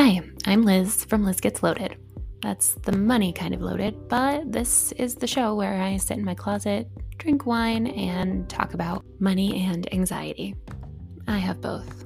Hi, 0.00 0.20
I'm 0.46 0.62
Liz 0.62 1.04
from 1.06 1.24
Liz 1.24 1.40
Gets 1.40 1.60
Loaded. 1.60 1.96
That's 2.40 2.74
the 2.74 2.92
money 2.92 3.32
kind 3.32 3.52
of 3.52 3.60
loaded, 3.60 4.08
but 4.08 4.52
this 4.52 4.92
is 4.92 5.16
the 5.16 5.26
show 5.26 5.56
where 5.56 5.82
I 5.82 5.96
sit 5.96 6.16
in 6.16 6.24
my 6.24 6.36
closet, 6.36 6.86
drink 7.16 7.46
wine, 7.46 7.88
and 7.88 8.48
talk 8.48 8.74
about 8.74 9.04
money 9.18 9.64
and 9.64 9.92
anxiety. 9.92 10.54
I 11.26 11.38
have 11.38 11.60
both. 11.60 12.04